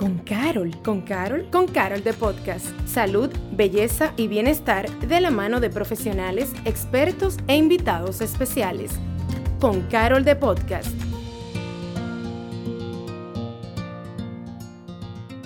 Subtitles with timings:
[0.00, 0.74] con Carol.
[0.82, 1.50] ¿Con Carol?
[1.50, 2.64] Con Carol de Podcast.
[2.86, 8.92] Salud, belleza y bienestar de la mano de profesionales, expertos e invitados especiales.
[9.60, 10.88] Con Carol de Podcast.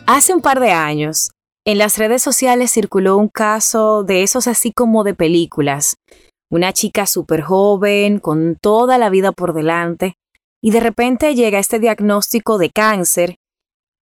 [0.06, 1.32] Hace un par de años,
[1.66, 5.96] en las redes sociales circuló un caso de esos así como de películas.
[6.48, 10.14] Una chica súper joven, con toda la vida por delante,
[10.62, 13.34] y de repente llega este diagnóstico de cáncer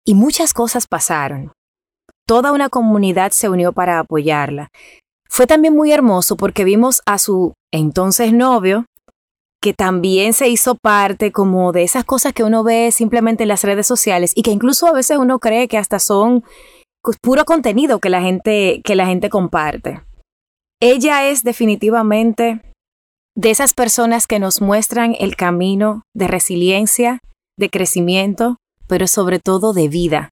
[0.07, 1.53] y muchas cosas pasaron.
[2.27, 4.69] Toda una comunidad se unió para apoyarla.
[5.29, 8.87] Fue también muy hermoso porque vimos a su entonces novio,
[9.63, 13.63] que también se hizo parte como de esas cosas que uno ve simplemente en las
[13.63, 16.45] redes sociales y que incluso a veces uno cree que hasta son
[17.23, 20.03] puro contenido que la gente, que la gente comparte.
[20.81, 22.63] Ella es definitivamente
[23.37, 27.21] de esas personas que nos muestran el camino de resiliencia,
[27.59, 28.57] de crecimiento,
[28.91, 30.31] pero sobre todo de vida.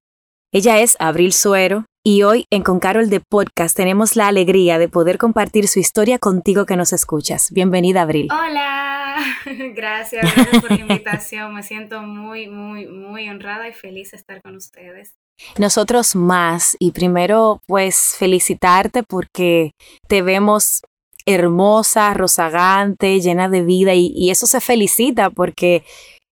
[0.53, 4.89] Ella es Abril Suero y hoy en Con Carol de Podcast tenemos la alegría de
[4.89, 7.51] poder compartir su historia contigo que nos escuchas.
[7.51, 8.27] Bienvenida, Abril.
[8.29, 9.15] Hola,
[9.73, 11.55] gracias, gracias por la invitación.
[11.55, 15.15] Me siento muy, muy, muy honrada y feliz de estar con ustedes.
[15.57, 19.71] Nosotros más y primero pues felicitarte porque
[20.09, 20.81] te vemos
[21.25, 25.85] hermosa, rozagante, llena de vida y, y eso se felicita porque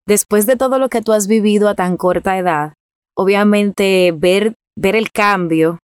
[0.07, 2.73] después de todo lo que tú has vivido a tan corta edad,
[3.15, 5.79] obviamente ver, ver el cambio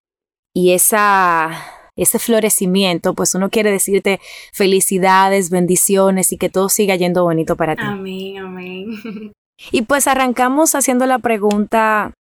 [0.56, 1.52] y esa,
[1.96, 4.20] ese florecimiento, pues uno quiere decirte
[4.54, 7.84] felicidades, bendiciones y que todo siga yendo bonito para ti.
[7.86, 9.34] Amén, amén.
[9.72, 12.12] Y pues arrancamos haciendo la pregunta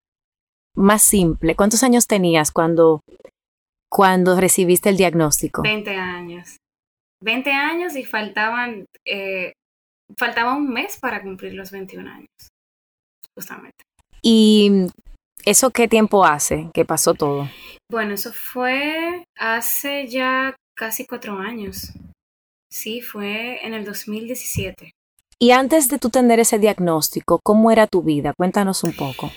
[0.76, 1.56] más simple.
[1.56, 3.02] ¿Cuántos años tenías cuando,
[3.90, 5.64] cuando recibiste el diagnóstico?
[5.64, 6.58] 20 años.
[7.22, 9.54] 20 años y faltaban eh,
[10.18, 12.28] faltaba un mes para cumplir los 21 años,
[13.36, 13.84] justamente.
[14.22, 14.88] ¿Y
[15.46, 17.50] eso qué tiempo hace que pasó todo?
[17.92, 21.92] Bueno, eso fue hace ya casi cuatro años.
[22.72, 24.92] Sí, fue en el 2017.
[25.40, 28.34] Y antes de tú tener ese diagnóstico, ¿cómo era tu vida?
[28.38, 29.32] Cuéntanos un poco.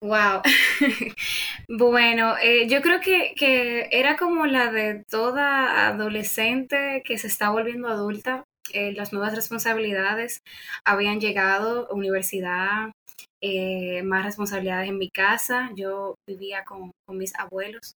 [0.00, 0.42] Wow.
[1.68, 7.50] bueno, eh, yo creo que, que, era como la de toda adolescente que se está
[7.50, 10.40] volviendo adulta, eh, las nuevas responsabilidades
[10.84, 12.92] habían llegado, universidad,
[13.40, 17.94] eh, más responsabilidades en mi casa, yo vivía con, mis abuelos,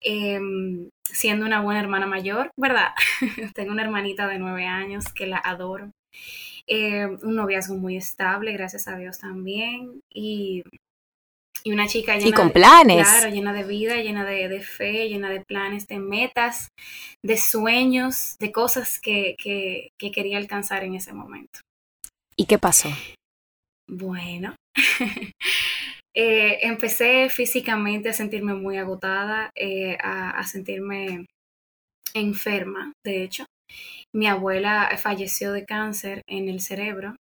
[0.00, 2.90] em, siendo una buena hermana mayor, ¿verdad?
[3.54, 5.90] Tengo una hermanita de nueve años que la adoro.
[6.66, 10.00] Em, un noviazgo muy estable, gracias a Dios también.
[10.12, 10.62] Y
[11.66, 12.96] y una chica llena y con planes.
[12.96, 16.68] De, claro, llena de vida, llena de, fe, llena de planes, de metas,
[17.24, 21.58] de sueños, de cosas que, que, quería alcanzar en ese momento.
[22.36, 22.88] ¿Y qué pasó?
[23.88, 24.54] Bueno,
[26.14, 31.26] eh, empecé físicamente a sentirme muy agotada, eh, a, a sentirme
[32.14, 33.44] enferma, de hecho.
[34.14, 37.16] Mi abuela falleció de cáncer en el cerebro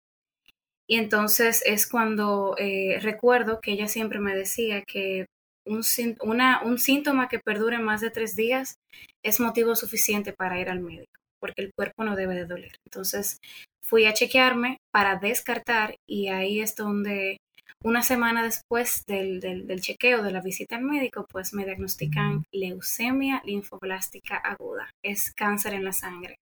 [0.87, 5.25] y entonces es cuando eh, recuerdo que ella siempre me decía que
[5.65, 5.81] un,
[6.21, 8.75] una, un síntoma que perdure más de tres días
[9.23, 12.75] es motivo suficiente para ir al médico, porque el cuerpo no debe de doler.
[12.85, 13.39] Entonces
[13.83, 17.37] fui a chequearme para descartar y ahí es donde
[17.83, 22.45] una semana después del, del, del chequeo, de la visita al médico, pues me diagnostican
[22.51, 24.89] leucemia linfoblástica aguda.
[25.03, 26.37] Es cáncer en la sangre.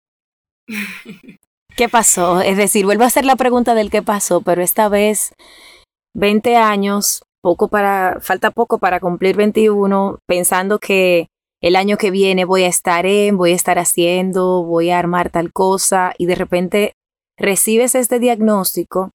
[1.77, 2.41] ¿Qué pasó?
[2.43, 5.35] Es decir, vuelvo a hacer la pregunta del qué pasó, pero esta vez
[6.15, 11.29] 20 años, poco para, falta poco para cumplir 21, pensando que
[11.63, 15.31] el año que viene voy a estar en, voy a estar haciendo, voy a armar
[15.31, 16.93] tal cosa, y de repente
[17.39, 19.11] recibes este diagnóstico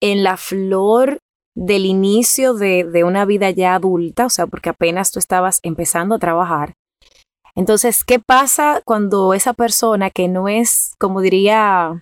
[0.00, 1.18] en la flor
[1.54, 6.14] del inicio de, de una vida ya adulta, o sea, porque apenas tú estabas empezando
[6.14, 6.72] a trabajar,
[7.56, 12.00] entonces, ¿qué pasa cuando esa persona que no es, como diría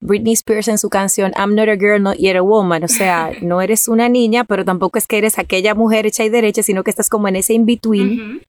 [0.00, 3.30] Britney Spears en su canción I'm not a girl, not yet a woman, o sea,
[3.42, 6.84] no eres una niña, pero tampoco es que eres aquella mujer hecha y derecha, sino
[6.84, 8.42] que estás como en ese in-between.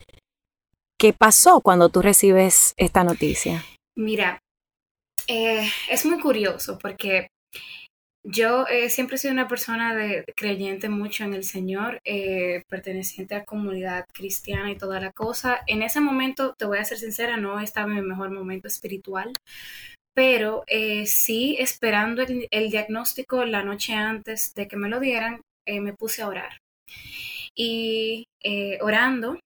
[0.99, 3.63] ¿Qué pasó cuando tú recibes esta noticia?
[3.95, 4.39] Mira,
[5.27, 7.27] eh, es muy curioso porque
[8.23, 13.35] yo eh, siempre he sido una persona de, creyente mucho en el Señor, eh, perteneciente
[13.35, 15.59] a comunidad cristiana y toda la cosa.
[15.67, 19.33] En ese momento, te voy a ser sincera, no estaba en mi mejor momento espiritual,
[20.13, 25.41] pero eh, sí esperando el, el, diagnóstico la noche antes de que me lo dieran,
[25.65, 26.57] me puse a orar.
[27.55, 28.25] Y
[28.81, 29.39] orando,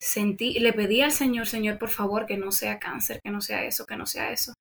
[0.00, 3.64] sentí, le pedí al Señor, Señor, por favor, que no sea cáncer, que no sea
[3.64, 4.54] eso, que no sea eso.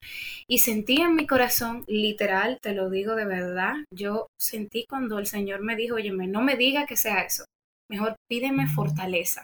[0.48, 5.28] Y sentí en mi corazón, literal, te lo digo de verdad, yo sentí cuando el
[5.28, 7.46] Señor me dijo, oye, no me diga que sea eso,
[7.90, 9.44] mejor pídeme fortaleza.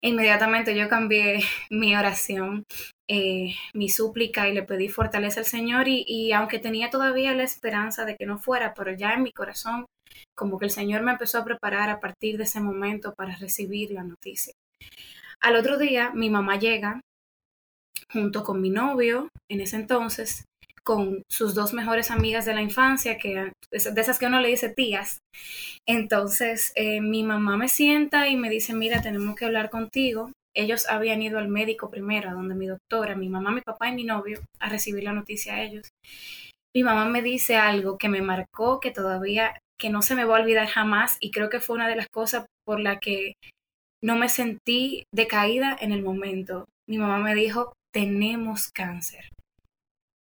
[0.00, 1.40] Inmediatamente yo cambié
[1.70, 2.64] mi oración,
[3.10, 7.42] eh, mi súplica y le pedí fortaleza al Señor y, y aunque tenía todavía la
[7.42, 9.86] esperanza de que no fuera, pero ya en mi corazón
[10.36, 13.90] como que el Señor me empezó a preparar a partir de ese momento para recibir
[13.90, 14.54] la noticia.
[15.40, 17.00] Al otro día, mi mamá llega
[18.12, 20.44] junto con mi novio en ese entonces,
[20.82, 24.70] con sus dos mejores amigas de la infancia, que de esas que uno le dice
[24.70, 25.20] tías.
[25.86, 30.32] Entonces, eh, mi mamá me sienta y me dice, mira, tenemos que hablar contigo.
[30.54, 33.94] Ellos habían ido al médico primero, a donde mi doctora, mi mamá, mi papá y
[33.94, 35.88] mi novio, a recibir la noticia a ellos.
[36.74, 40.36] Mi mamá me dice algo que me marcó, que todavía, que no se me va
[40.36, 43.34] a olvidar jamás y creo que fue una de las cosas por la que
[44.02, 46.66] no me sentí decaída en el momento.
[46.88, 49.28] Mi mamá me dijo, tenemos cáncer.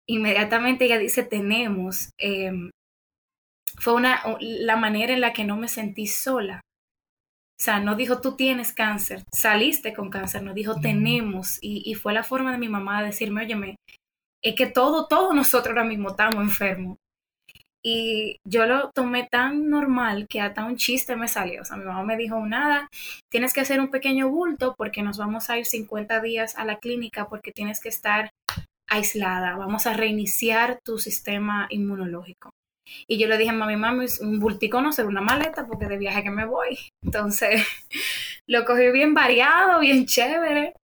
[0.08, 2.10] Inmediatamente ella dice, tenemos.
[2.18, 2.70] Em,
[3.78, 6.60] fue una, la manera en la que no me sentí sola.
[7.60, 11.58] O sea, no dijo tú tienes cáncer, saliste con cáncer, no dijo tenemos.
[11.60, 13.76] Y, y fue la forma de mi mamá de decirme, óyeme,
[14.42, 16.96] es que todo, todos nosotros ahora mismo estamos enfermos.
[17.82, 21.62] Y yo lo tomé tan normal que hasta un chiste me salió.
[21.62, 22.88] O sea, mi mamá me dijo, nada,
[23.30, 26.78] tienes que hacer un pequeño bulto porque nos vamos a ir 50 días a la
[26.78, 28.30] clínica porque tienes que estar
[28.88, 29.56] aislada.
[29.56, 32.50] Vamos a reiniciar tu sistema inmunológico.
[33.06, 36.22] Y yo le dije, mami, mami, un bultico no ser una maleta porque de viaje
[36.22, 36.78] que me voy.
[37.02, 37.62] Entonces,
[38.48, 40.74] lo cogí bien variado, bien chévere.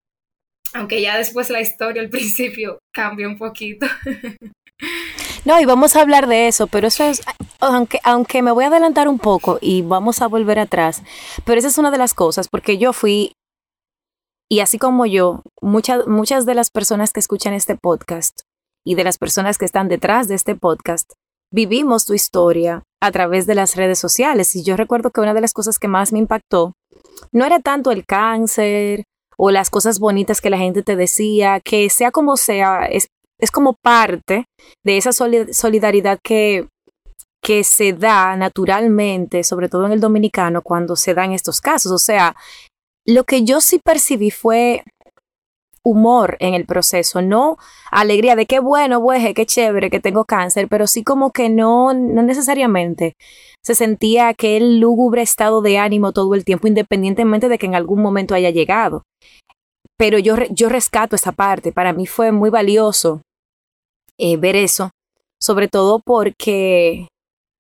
[0.73, 3.87] Aunque ya después la historia al principio cambió un poquito.
[5.47, 7.23] No, y vamos a hablar de eso, pero eso es,
[7.61, 11.05] aunque, aunque me voy a adelantar un poco y vamos a volver atrás,
[11.45, 13.31] pero esa es una de las cosas, porque yo fui,
[14.51, 18.41] y así como yo, muchas, muchas de las personas que escuchan este podcast
[18.85, 21.13] y de las personas que están detrás de este podcast,
[21.53, 24.57] vivimos tu historia a través de las redes sociales.
[24.57, 26.73] Y yo recuerdo que una de las cosas que más me impactó
[27.31, 29.05] no era tanto el cáncer
[29.37, 33.07] o las cosas bonitas que la gente te decía, que sea como sea, es,
[33.41, 34.47] es como parte
[34.85, 36.69] de esa solidaridad que,
[37.43, 41.93] que se da naturalmente, sobre todo en el dominicano, cuando se dan estos casos.
[41.93, 42.35] O sea,
[43.07, 44.83] lo que yo sí percibí fue
[45.87, 47.59] humor en el proceso, no
[47.93, 51.95] alegría de qué bueno, güey, qué chévere que tengo cáncer, pero sí como que no,
[51.95, 53.15] no necesariamente
[53.65, 58.03] se sentía aquel lúgubre estado de ánimo todo el tiempo, independientemente de que en algún
[58.03, 59.05] momento haya llegado.
[59.97, 63.23] Pero yo, yo rescato esa parte, para mí fue muy valioso
[64.19, 64.91] eh, ver eso,
[65.41, 67.09] sobre todo porque,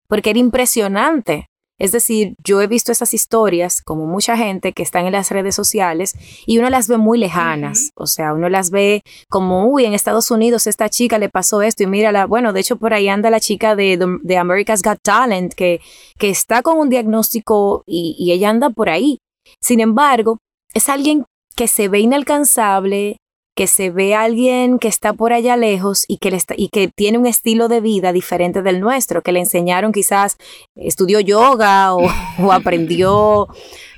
[0.08, 1.46] porque era impresionante.
[1.78, 5.54] Es decir, yo he visto esas historias, como mucha gente que están en las redes
[5.54, 6.14] sociales,
[6.46, 7.90] y uno las ve muy lejanas.
[7.94, 11.82] O sea, uno las ve como, uy, en Estados Unidos esta chica le pasó esto,
[11.82, 15.52] y mírala, bueno, de hecho por ahí anda la chica de, de America's Got Talent,
[15.52, 15.80] que,
[16.18, 19.18] que está con un diagnóstico y, y ella anda por ahí.
[19.60, 20.38] Sin embargo,
[20.72, 21.24] es alguien
[21.54, 23.18] que se ve inalcanzable,
[23.56, 27.16] que se ve a alguien que está por allá lejos y que, y que tiene
[27.16, 30.36] un estilo de vida diferente del nuestro, que le enseñaron quizás,
[30.76, 32.06] estudió yoga o,
[32.38, 33.48] o aprendió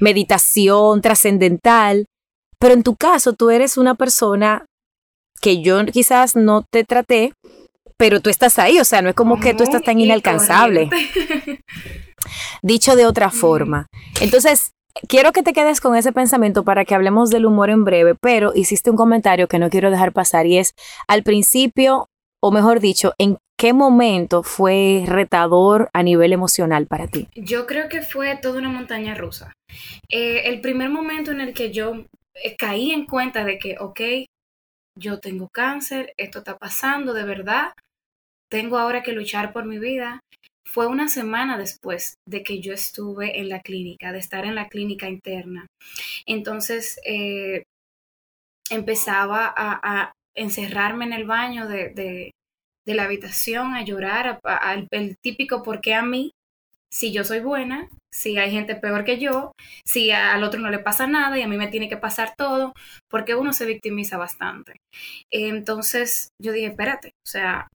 [0.01, 2.07] meditación trascendental,
[2.61, 4.65] pero en tu caso tú eres una persona
[5.41, 7.33] que yo quizás no te traté,
[7.97, 10.89] pero tú estás ahí, o sea, no es como que tú estás tan inalcanzable.
[12.63, 13.87] Dicho de otra forma.
[14.21, 14.71] Entonces,
[15.07, 18.53] quiero que te quedes con ese pensamiento para que hablemos del humor en breve, pero
[18.55, 20.75] hiciste un comentario que no quiero dejar pasar y es
[21.07, 22.09] al principio,
[22.43, 27.29] o mejor dicho, ¿en qué momento fue retador a nivel emocional para ti?
[27.35, 29.53] Yo creo que fue toda una montaña rusa.
[30.09, 34.01] Eh, el primer momento en el que yo eh, caí en cuenta de que, ok,
[34.97, 37.73] yo tengo cáncer, esto está pasando de verdad,
[38.51, 40.21] tengo ahora que luchar por mi vida,
[40.69, 44.69] fue una semana después de que yo estuve en la clínica, de estar en la
[44.69, 45.67] clínica interna.
[46.27, 47.65] Entonces eh,
[48.71, 52.31] empezaba a, encerrarme en el baño de,
[52.87, 54.39] la habitación, a llorar,
[54.93, 56.31] el típico ¿por qué a mí?
[56.93, 59.53] Si yo soy buena, si hay gente peor que yo,
[59.85, 62.73] si al otro no le pasa nada y a mí me tiene que pasar todo,
[63.11, 64.77] porque uno se victimiza bastante.
[65.31, 67.69] Entonces yo dije, espérate, o sea,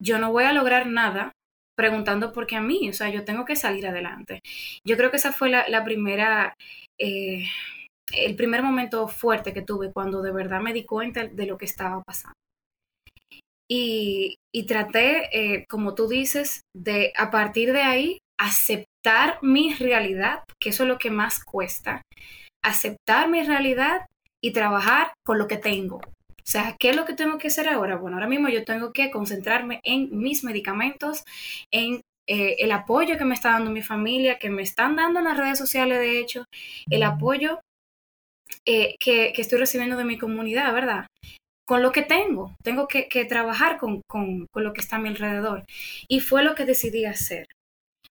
[0.00, 1.32] yo no voy a lograr nada
[1.76, 4.40] preguntando por qué a mí, o sea, yo tengo que salir adelante.
[4.84, 6.54] Yo creo que esa fue la, primera,
[6.98, 7.44] eh,
[8.12, 11.66] el primer momento fuerte que tuve cuando de verdad me di cuenta de lo que
[11.66, 12.34] estaba pasando.
[13.70, 14.36] Y,
[14.66, 20.82] traté, eh, como tú dices, de a partir de ahí aceptar mi realidad, que eso
[20.82, 22.02] es lo que más cuesta,
[22.64, 24.06] aceptar mi realidad
[24.42, 26.00] y trabajar con lo que tengo.
[26.48, 27.96] O sea, ¿qué es lo que tengo que hacer ahora?
[27.96, 31.22] Bueno, ahora mismo yo tengo que concentrarme en mis medicamentos,
[31.70, 35.26] en eh, el apoyo que me está dando mi familia, que me están dando en
[35.26, 36.46] las redes sociales, de hecho,
[36.88, 37.60] el apoyo
[38.64, 41.06] eh, que, estoy recibiendo de mi comunidad, ¿verdad?
[41.66, 45.64] Con lo que tengo, tengo que, trabajar con, con, lo que está a mi alrededor.
[46.08, 47.46] Y fue lo que decidí hacer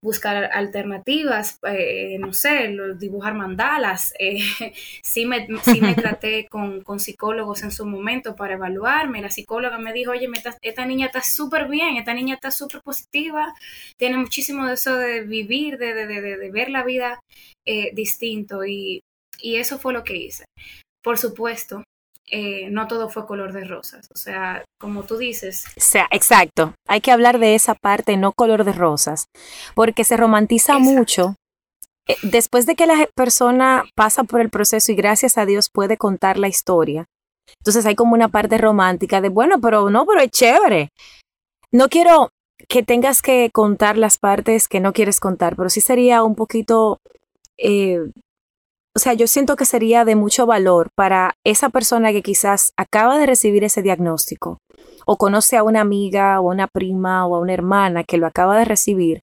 [0.03, 4.13] buscar alternativas, eh, no sé, dibujar mandalas.
[4.19, 4.39] Eh,
[5.01, 9.21] sí, me, sí me traté con, con, psicólogos en su momento para evaluarme.
[9.21, 10.29] La psicóloga me dijo, oye,
[10.61, 13.53] esta, niña está súper bien, esta niña está súper positiva,
[13.97, 17.21] tiene muchísimo de eso de vivir, de, de, de, de ver la vida
[17.65, 18.65] eh, distinto.
[18.65, 18.99] Y,
[19.39, 20.43] y eso fue lo que hice.
[21.01, 21.83] Por supuesto,
[22.29, 24.09] eh, no todo fue color de rosas.
[24.13, 25.65] O sea, como tú dices.
[25.77, 26.73] O sea, exacto.
[26.87, 29.27] Hay que hablar de esa parte, no color de rosas,
[29.75, 31.35] porque se romantiza mucho.
[32.07, 35.97] Eh, después de que la persona pasa por el proceso y gracias a Dios puede
[35.97, 37.05] contar la historia,
[37.59, 40.89] entonces hay como una parte romántica de, bueno, pero no, pero es chévere.
[41.71, 42.29] No quiero
[42.67, 46.99] que tengas que contar las partes que no quieres contar, pero sí sería un poquito
[47.57, 47.99] eh,
[48.95, 53.17] o sea, yo siento que sería de mucho valor para esa persona que quizás acaba
[53.17, 54.59] de recibir ese diagnóstico
[55.05, 58.27] o conoce a una amiga o a una prima o a una hermana que lo
[58.27, 59.21] acaba de recibir,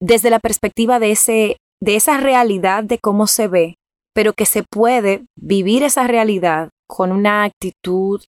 [0.00, 3.74] desde la perspectiva de, ese, de esa realidad de cómo se ve,
[4.14, 8.22] pero que se puede vivir esa realidad con una actitud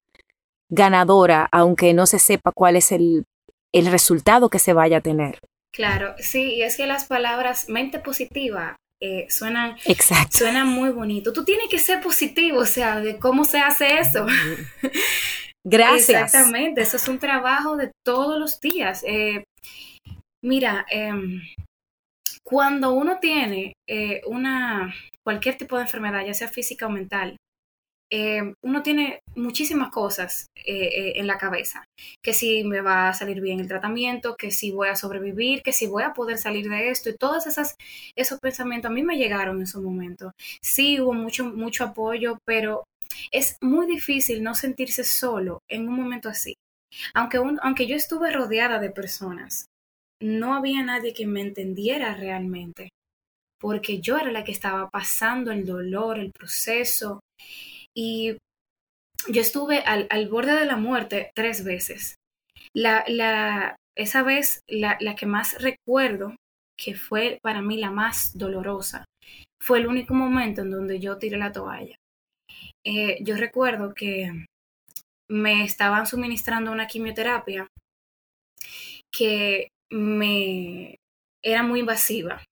[0.68, 3.24] ganadora, aunque no se sepa cuál es el,
[3.72, 5.38] el resultado que se vaya a tener.
[5.72, 10.44] Claro, sí, y es que las palabras mente positiva eh, suenan, Exacto.
[10.66, 11.32] muy bonito.
[11.32, 14.26] Tú tienes que ser positivo, o sea, de cómo se hace eso.
[15.64, 16.34] Gracias.
[16.34, 19.02] Exactamente, eso es un trabajo de todos los días.
[19.06, 19.44] Eh,
[20.42, 21.40] mira, em,
[22.44, 27.36] cuando uno tiene eh, una cualquier tipo de enfermedad, ya sea física o mental,
[28.10, 31.84] eh, uno tiene muchísimas cosas eh, eh, en la cabeza,
[32.22, 35.72] que si me va a salir bien el tratamiento, que si voy a sobrevivir, que
[35.72, 37.76] si voy a poder salir de esto y todos esas,
[38.16, 40.32] esos pensamientos a mí me llegaron en su momento.
[40.60, 42.84] Sí hubo mucho, mucho apoyo, pero
[43.30, 46.54] es muy difícil no sentirse solo en un momento así.
[47.14, 49.66] Aunque, aunque yo estuve rodeada de personas,
[50.20, 52.90] no había nadie que me entendiera realmente,
[53.60, 57.20] porque yo era la que estaba pasando el dolor, el proceso,
[58.00, 58.38] y
[59.28, 62.14] yo estuve al, borde de la muerte tres veces.
[62.74, 66.34] La, la, esa vez, la, la que más recuerdo,
[66.78, 69.04] que fue para mí la más dolorosa,
[69.62, 71.94] fue el único momento en donde yo tiré la toalla.
[72.86, 74.46] Eh, yo recuerdo que
[75.28, 77.66] me estaban suministrando una quimioterapia
[79.12, 80.96] que me
[81.44, 82.42] era muy invasiva.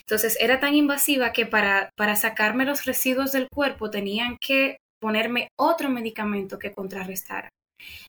[0.00, 5.48] Entonces era tan invasiva que para, para sacarme los residuos del cuerpo tenían que ponerme
[5.60, 7.50] otro medicamento que contrarrestara.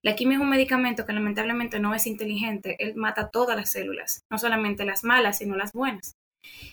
[0.01, 4.21] La quimio es un medicamento que lamentablemente no es inteligente, él mata todas las células,
[4.31, 6.13] no solamente las malas, sino las buenas.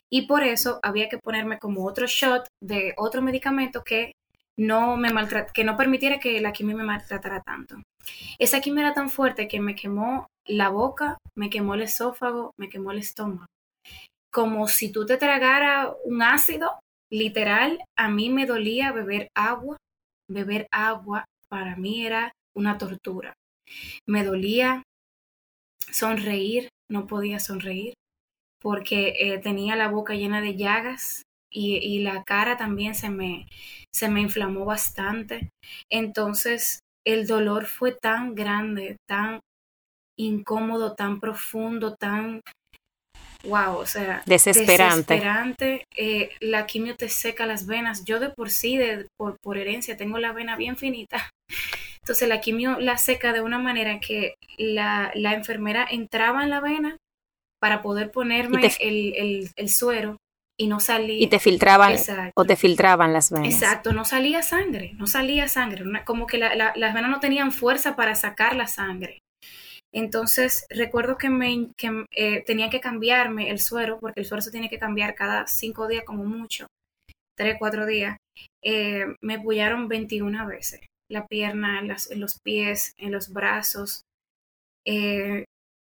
[0.09, 4.13] Y por eso había que ponerme como otro shot de otro medicamento que
[4.57, 5.11] no me
[5.53, 7.83] que no permitiera que la quimio me maltratara tanto.
[8.39, 12.69] Esa quimio era tan fuerte que me quemó la boca, me quemó el esófago, me
[12.69, 13.47] quemó el estómago.
[14.33, 16.79] Como si tú te tragara un ácido,
[17.11, 19.79] literal, a mí me dolía beber agua
[20.29, 23.35] beber agua para mí era una tortura.
[24.07, 24.83] Me dolía
[25.91, 27.95] sonreír, no podía sonreír
[28.61, 33.47] porque eh, tenía la boca llena de llagas y, y, la cara también se me,
[33.93, 35.51] se me inflamó bastante.
[35.91, 39.41] Entonces el dolor fue tan grande, tan
[40.17, 42.41] incómodo, tan profundo, tan
[43.45, 45.15] wow, o sea, desesperante.
[45.15, 45.87] desesperante.
[45.97, 48.05] Eh, la quimio te seca las venas.
[48.05, 51.31] Yo de por sí, de, por, por herencia, tengo la vena bien finita.
[52.03, 56.61] Entonces la quimio la seca de una manera que la, la enfermera entraba en la
[56.61, 56.97] vena
[57.61, 60.17] para poder ponerme el, el, el, suero
[60.59, 61.23] y no salía.
[61.23, 61.95] Y te filtraban
[62.35, 63.55] o te filtraban las venas.
[63.55, 65.85] Exacto, no salía sangre, no salía sangre.
[66.05, 69.21] como que la, la, las venas no tenían fuerza para sacar la sangre.
[69.95, 74.51] Entonces recuerdo que, me, que eh, tenía que cambiarme el suero, porque el suero se
[74.51, 76.67] tiene que cambiar cada cinco días como mucho,
[77.37, 78.17] tres, cuatro días.
[78.65, 80.81] Eh, me apoyaron 21 veces,
[81.11, 84.03] la pierna, en, los pies, en los brazos.
[84.87, 85.45] Eh,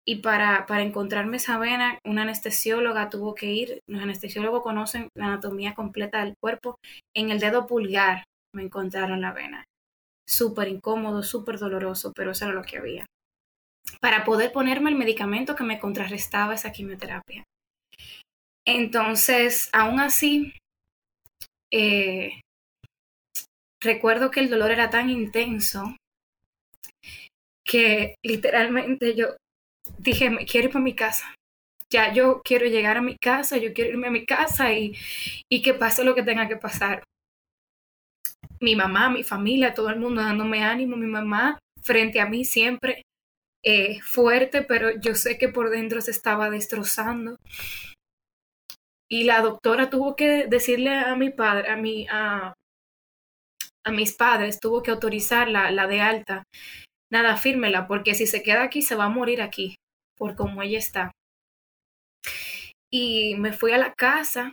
[0.05, 5.27] y para, para encontrarme esa vena, una anestesióloga tuvo que ir, los anestesiólogos conocen la
[5.27, 6.77] anatomía completa del cuerpo,
[7.15, 9.65] en el dedo pulgar me encontraron la vena.
[10.27, 13.07] Súper incómodo, súper doloroso, pero eso era lo que había
[14.01, 17.45] para poder ponerme el medicamento que me contrarrestaba esa quimioterapia.
[18.67, 20.53] Entonces, aún así,
[21.73, 22.41] eh,
[23.83, 25.97] recuerdo que el dolor era tan intenso
[27.65, 29.37] que literalmente yo
[29.99, 31.35] dije, me quiero ir para mi casa.
[31.91, 34.95] Ya yo quiero llegar a mi casa, yo quiero irme a mi casa y,
[35.51, 37.03] y que pase lo que tenga que pasar.
[38.61, 43.03] Mi mamá, mi familia, todo el mundo dándome ánimo, mi mamá frente a mí siempre
[43.65, 47.37] eh, fuerte, pero yo sé que por dentro se estaba destrozando.
[49.11, 52.55] Y la doctora tuvo que decirle a mi padre, a mi, a,
[53.85, 56.45] a mis padres, tuvo que autorizar la, la de alta.
[57.13, 59.77] Nada, fírmela, porque si se queda aquí se va a morir aquí,
[60.17, 61.11] por como ella está.
[62.91, 64.53] Y me fui a la casa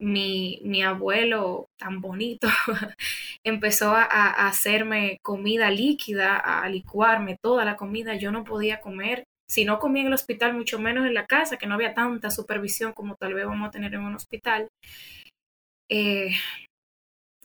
[0.00, 2.48] mi, mi abuelo tan bonito
[3.44, 8.14] empezó a, hacerme comida líquida, a licuarme toda la comida.
[8.14, 9.24] Yo no podía comer.
[9.50, 12.30] Si no comía en el hospital, mucho menos en la casa, que no había tanta
[12.30, 14.68] supervisión como tal vez vamos a tener en un hospital.
[15.90, 16.32] Eh,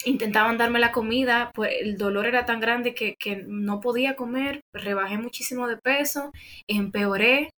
[0.06, 4.62] intentaban darme la comida, pues el dolor era tan grande que, que no podía comer,
[4.74, 6.32] rebajé muchísimo de peso,
[6.68, 7.50] empeoré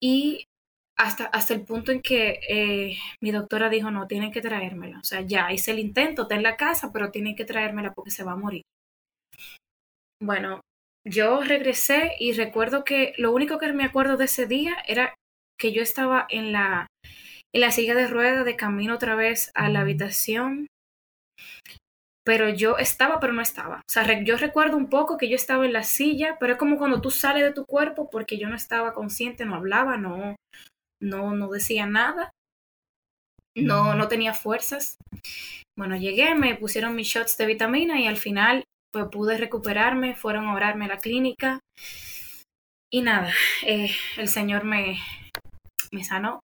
[0.00, 0.47] y
[0.98, 4.98] hasta, hasta el punto en que eh, mi doctora dijo, no, tienen que traérmela.
[4.98, 8.10] O sea, ya hice el intento, está en la casa, pero tienen que traérmela porque
[8.10, 8.62] se va a morir.
[10.20, 10.60] Bueno,
[11.06, 15.14] yo regresé y recuerdo que lo único que me acuerdo de ese día era
[15.58, 16.88] que yo estaba en la,
[17.54, 20.66] en la silla de ruedas de camino otra vez a la habitación,
[22.24, 23.76] pero yo estaba, pero no estaba.
[23.76, 26.76] O sea, yo recuerdo un poco que yo estaba en la silla, pero es como
[26.76, 30.36] cuando tú sales de tu cuerpo porque yo no estaba consciente, no hablaba, no,
[31.00, 32.32] no, no decía nada,
[33.56, 34.96] no, no tenía fuerzas.
[35.76, 40.46] Bueno, llegué, me pusieron mis shots de vitamina y al final pues pude recuperarme, fueron
[40.46, 41.60] a orarme a la clínica
[42.90, 43.32] y nada,
[43.66, 44.98] eh, el Señor me,
[45.92, 46.40] me sanó,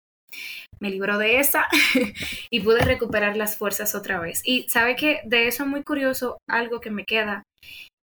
[0.81, 1.69] me libró de esa
[2.51, 4.43] y pude recuperar las fuerzas otra vez.
[4.45, 7.45] Y sabe que de eso es muy curioso algo que me queda,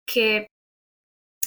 [0.07, 0.47] que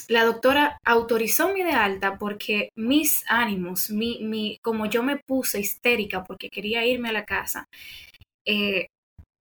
[0.09, 5.61] la doctora autorizó mi de alta porque mis ánimos, mi, mi, como yo me puse
[5.61, 7.67] histérica porque quería irme a la casa,
[8.47, 8.87] eh,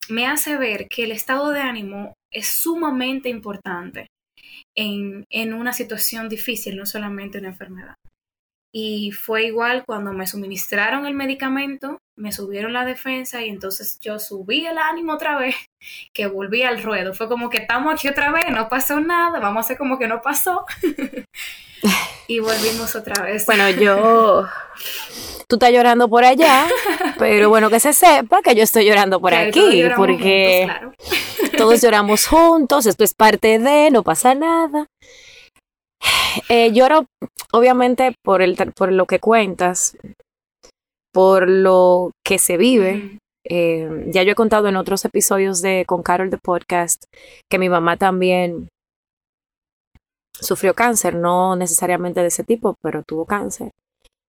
[0.09, 4.07] me hace ver que el estado de ánimo es sumamente importante
[4.75, 7.95] en, en una situación difícil, no solamente una enfermedad.
[8.75, 14.17] Y fue igual cuando me suministraron el medicamento, me subieron la defensa y entonces yo
[14.17, 15.55] subí el ánimo otra vez,
[16.13, 17.13] que volví al ruedo.
[17.13, 20.07] Fue como que estamos aquí otra vez, no pasó nada, vamos a hacer como que
[20.07, 20.65] no pasó.
[22.27, 23.45] y volvimos otra vez.
[23.45, 24.47] Bueno, yo...
[25.47, 26.65] Tú estás llorando por allá,
[27.19, 30.67] pero bueno, que se sepa que yo estoy llorando por aquí, porque
[31.57, 34.87] todos lloramos juntos, esto es parte de, no pasa nada.
[36.49, 37.05] Eh, lloro,
[37.51, 39.97] obviamente, por, el, por lo que cuentas,
[41.13, 43.19] por lo que se vive.
[43.45, 47.03] Eh, ya yo he contado en otros episodios de con Carol de podcast
[47.49, 48.69] que mi mamá también
[50.39, 53.71] sufrió cáncer, no necesariamente de ese tipo, pero tuvo cáncer.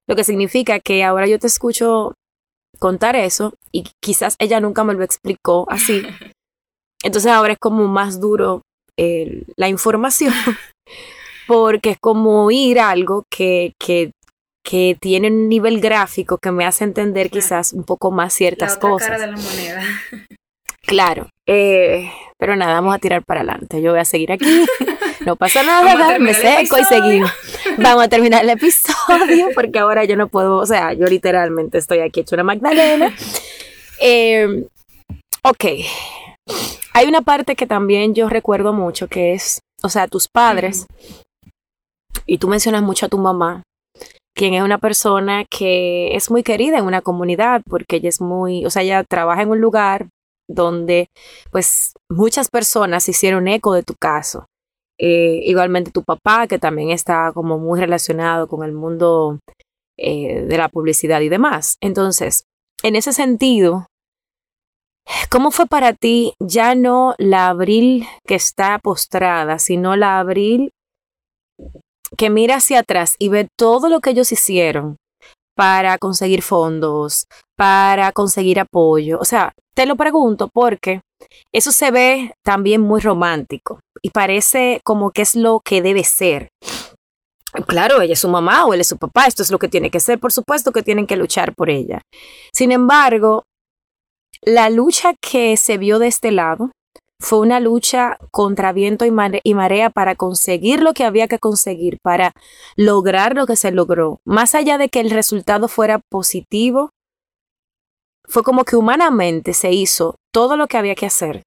[0.08, 2.14] Lo que significa que ahora yo te escucho
[2.78, 6.02] contar eso y quizás ella nunca me lo explicó así.
[7.02, 8.62] Entonces ahora es como más duro
[8.96, 10.32] eh, la información
[11.46, 14.12] porque es como ir a algo que, que,
[14.64, 18.76] que, tiene un nivel gráfico que me hace entender quizás un poco más ciertas la
[18.76, 19.08] otra cosas.
[19.08, 19.82] Cara de la moneda.
[20.86, 23.80] Claro, eh, pero nada, vamos a tirar para adelante.
[23.80, 24.66] Yo voy a seguir aquí.
[25.24, 27.30] No pasa nada, me seco y seguimos.
[27.78, 32.00] Vamos a terminar el episodio porque ahora yo no puedo, o sea, yo literalmente estoy
[32.00, 33.14] aquí hecho una Magdalena.
[33.98, 34.66] Eh,
[35.42, 35.64] ok,
[36.92, 40.86] hay una parte que también yo recuerdo mucho que es, o sea, tus padres
[42.26, 43.62] y tú mencionas mucho a tu mamá,
[44.34, 48.66] quien es una persona que es muy querida en una comunidad porque ella es muy,
[48.66, 50.08] o sea, ella trabaja en un lugar
[50.48, 51.08] donde
[51.50, 54.46] pues muchas personas hicieron eco de tu caso.
[54.98, 59.40] Eh, igualmente tu papá, que también está como muy relacionado con el mundo
[59.98, 61.76] eh, de la publicidad y demás.
[61.80, 62.44] Entonces,
[62.82, 63.86] en ese sentido,
[65.30, 70.70] ¿cómo fue para ti ya no la Abril que está postrada, sino la Abril
[72.16, 74.96] que mira hacia atrás y ve todo lo que ellos hicieron
[75.56, 79.18] para conseguir fondos, para conseguir apoyo.
[79.20, 81.00] O sea, te lo pregunto porque
[81.52, 86.48] eso se ve también muy romántico y parece como que es lo que debe ser.
[87.68, 89.90] Claro, ella es su mamá o él es su papá, esto es lo que tiene
[89.90, 92.02] que ser, por supuesto que tienen que luchar por ella.
[92.52, 93.44] Sin embargo,
[94.42, 96.72] la lucha que se vio de este lado
[97.20, 102.32] fue una lucha contra viento y, marea para conseguir lo que había que conseguir, para
[102.76, 104.20] lograr lo que se logró.
[104.24, 106.90] Más allá de que el resultado fuera positivo
[108.26, 111.42] fue como que humanamente se hizo todo lo que había que hacer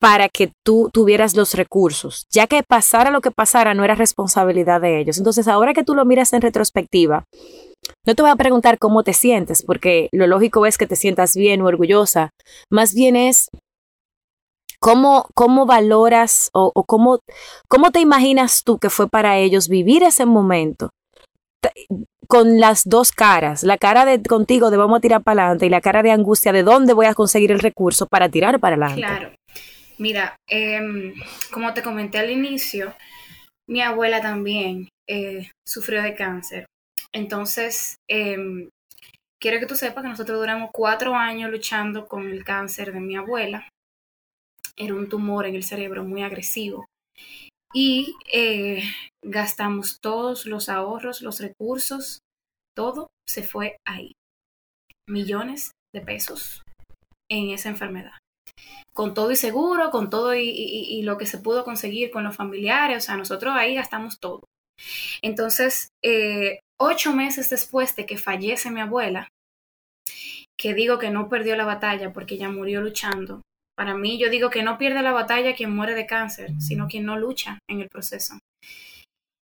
[0.00, 4.80] para que tú tuvieras los recursos, ya que pasara lo que pasara no era responsabilidad
[4.80, 5.18] de ellos.
[5.18, 7.24] Entonces, ahora que tú lo miras en retrospectiva,
[8.06, 11.36] no te voy a preguntar cómo te sientes, porque lo lógico es que te sientas
[11.36, 12.30] bien o orgullosa,
[12.70, 13.48] más bien es
[14.80, 17.20] cómo, cómo valoras o, cómo,
[17.68, 20.90] cómo te imaginas tú que fue para ellos vivir ese momento
[22.28, 25.70] con las dos caras, la cara de contigo de vamos a tirar para adelante y
[25.70, 29.00] la cara de angustia de dónde voy a conseguir el recurso para tirar para adelante.
[29.00, 29.32] Claro.
[29.98, 31.14] Mira, em,
[31.50, 32.94] como te comenté al inicio,
[33.66, 36.66] mi abuela también eh, sufrió de cáncer.
[37.12, 38.68] Entonces, em,
[39.40, 43.16] quiero que tú sepas que nosotros duramos cuatro años luchando con el cáncer de mi
[43.16, 43.66] abuela.
[44.78, 46.86] Era un tumor en el cerebro muy agresivo.
[47.74, 48.82] Y eh,
[49.22, 52.20] gastamos todos los ahorros, los recursos,
[52.74, 54.12] todo se fue ahí.
[55.08, 56.62] Millones de pesos
[57.30, 58.12] en esa enfermedad
[58.98, 62.98] con todo y seguro, con todo y, lo que se pudo conseguir con los familiares,
[62.98, 64.42] o sea, nosotros ahí gastamos todo.
[65.22, 69.28] Entonces, eh, ocho meses después de que fallece mi abuela,
[70.58, 73.42] que digo que no perdió la batalla porque ella murió luchando,
[73.78, 77.04] para mí yo digo que no pierde la batalla quien muere de cáncer, sino quien
[77.06, 78.34] no lucha en el proceso.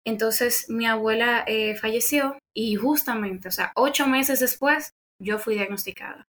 [0.07, 4.91] Entonces mi abuela eh, falleció y justamente, o sea, ocho meses después,
[5.23, 6.27] yo fui diagnosticada.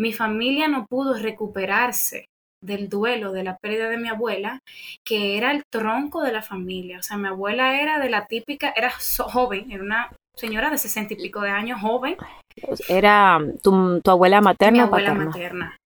[0.00, 2.24] Mi familia no pudo recuperarse
[2.64, 4.60] del duelo de la pérdida de mi abuela,
[5.06, 6.98] que era el tronco de la familia.
[6.98, 11.12] O sea, mi abuela era de la típica, era joven, era una señora de sesenta
[11.12, 12.16] y pico de años, joven.
[12.88, 14.72] Era tu, abuela materna.
[14.72, 15.76] Mi abuela materna.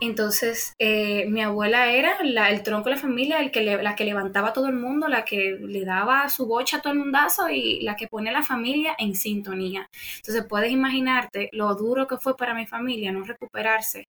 [0.00, 4.48] Entonces, eh, mi abuela era el tronco de la familia, el que la que levantaba
[4.48, 7.80] a todo el mundo, la que le daba su bocha a todo el mundazo y
[7.80, 9.86] la que pone a la familia en sintonía.
[10.16, 14.04] Entonces, puedes imaginarte lo duro que fue para mi familia no recuperarse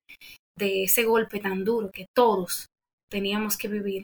[0.58, 2.68] de ese golpe tan duro que todos
[3.10, 4.04] teníamos que vivir,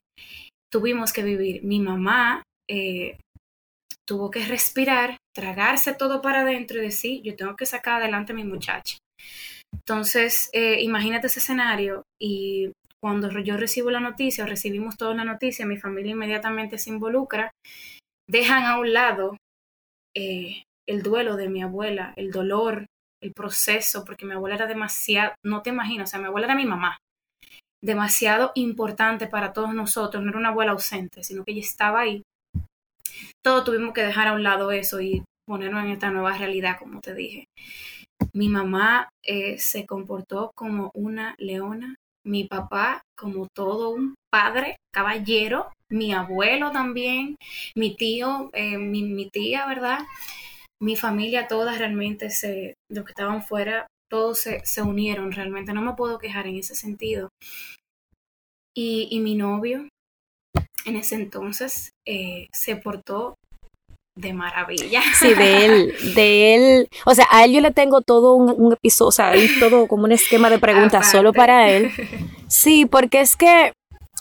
[0.72, 1.64] tuvimos que vivir.
[1.64, 3.18] Mi mamá eh,
[4.08, 8.36] tuvo que respirar, tragarse todo para adentro y decir, yo tengo que sacar adelante a
[8.36, 8.98] mi muchacha.
[9.74, 15.24] Entonces, eh, imagínate ese escenario y cuando yo recibo la noticia o recibimos toda la
[15.24, 17.52] noticia, mi familia inmediatamente se involucra,
[18.28, 19.38] dejan a un lado
[20.16, 22.86] eh, el duelo de mi abuela, el dolor,
[23.22, 26.56] el proceso, porque mi abuela era demasiado, no te imaginas, o sea, mi abuela era
[26.56, 26.98] mi mamá,
[27.82, 32.24] demasiado importante para todos nosotros, no era una abuela ausente, sino que ella estaba ahí.
[33.44, 37.00] Todos tuvimos que dejar a un lado eso y ponernos en esta nueva realidad, como
[37.02, 37.46] te dije.
[38.34, 45.72] Mi mamá eh, se comportó como una leona, mi papá como todo un padre, caballero,
[45.90, 47.36] mi abuelo también,
[47.76, 50.00] mi tío, eh, mi, tía, ¿verdad?
[50.82, 55.74] mi familia, todas realmente se, los que estaban fuera, todos se, se unieron realmente.
[55.74, 57.30] No me puedo quejar en ese sentido.
[58.76, 59.90] Y, y mi novio,
[60.86, 63.36] en ese entonces, eh, se portó
[64.20, 65.02] de maravilla.
[65.18, 69.10] Sí, de él, de él, o sea, a él yo le tengo todo un, episodio,
[69.10, 71.92] o sea, todo como un esquema de preguntas solo para él.
[72.48, 73.74] Sí, porque es que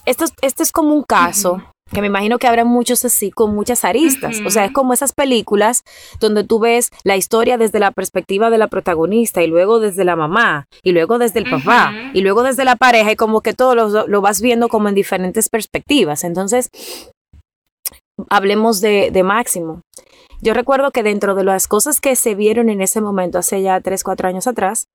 [0.07, 3.85] esto, esto es como un caso que me imagino que habrá muchos así con muchas
[3.85, 4.41] aristas.
[4.45, 5.85] O sea, es como esas películas
[6.21, 10.15] donde tú ves la historia desde la perspectiva de la protagonista y luego desde la
[10.15, 13.75] mamá y luego desde el papá y luego desde la pareja y como que todo
[13.75, 16.25] lo, lo, vas viendo como en diferentes perspectivas.
[16.25, 16.69] Entonces,
[18.29, 19.83] hablemos de, de Máximo.
[20.41, 23.81] Yo recuerdo que dentro de las cosas que se vieron en ese momento, hace ya
[23.81, 24.87] tres, cuatro años atrás,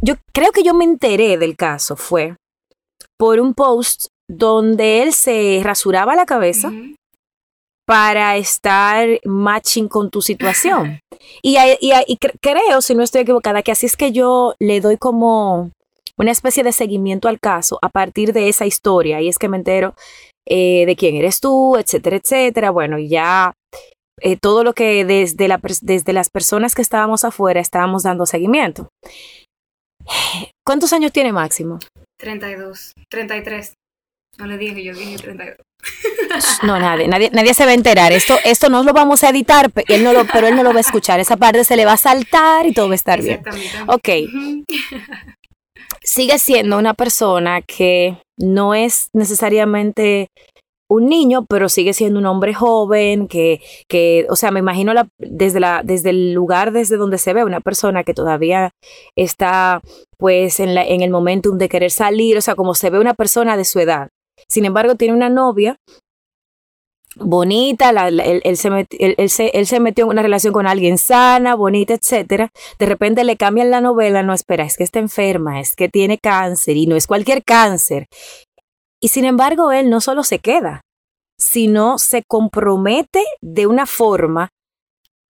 [0.00, 2.36] yo creo que yo me enteré del caso, fue
[3.18, 6.72] por un post donde él se rasuraba la cabeza
[7.86, 11.00] para estar matching con tu situación.
[11.42, 11.56] y,
[12.40, 15.70] creo, si no estoy equivocada, que así es que yo le doy como
[16.16, 19.20] una especie de seguimiento al caso a partir de esa historia.
[19.20, 19.94] Y es que me entero
[20.46, 22.70] eh, de quién eres tú, etcétera, etcétera.
[22.70, 23.52] Bueno, y ya
[24.22, 28.88] eh, todo lo que desde, la, desde las personas que estábamos afuera estábamos dando seguimiento.
[30.64, 31.78] ¿Cuántos años tiene Máximo?
[32.18, 33.74] 32, 33.
[34.38, 35.56] No le dije, yo dije 32.
[36.62, 38.12] No, nadie, nadie, nadie se va a enterar.
[38.12, 40.78] Esto, esto no lo vamos a editar, él no lo, pero él no lo va
[40.78, 41.20] a escuchar.
[41.20, 43.42] Esa parte se le va a saltar y todo va a estar bien.
[43.88, 44.08] Ok.
[46.04, 50.28] Sigue siendo una persona que no es necesariamente
[50.92, 55.08] un niño, pero sigue siendo un hombre joven, que, que o sea, me imagino la,
[55.18, 58.70] desde, la, desde el lugar desde donde se ve una persona que todavía
[59.16, 59.80] está
[60.18, 63.14] pues en, la, en el momento de querer salir, o sea, como se ve una
[63.14, 64.08] persona de su edad.
[64.48, 65.76] Sin embargo, tiene una novia
[67.16, 72.50] bonita, él, se metió en una relación con alguien sana, bonita, etcétera.
[72.78, 76.18] De repente le cambian la novela, no espera, es que está enferma, es que tiene
[76.18, 78.06] cáncer y no es cualquier cáncer.
[79.02, 80.80] Y sin embargo, él no solo se queda,
[81.38, 84.48] sino se compromete de una forma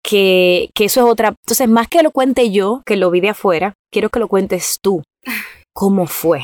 [0.04, 1.30] que, que eso es otra.
[1.30, 4.80] Entonces, más que lo cuente yo, que lo vi de afuera, quiero que lo cuentes
[4.82, 5.04] tú.
[5.74, 6.42] ¿Cómo fue?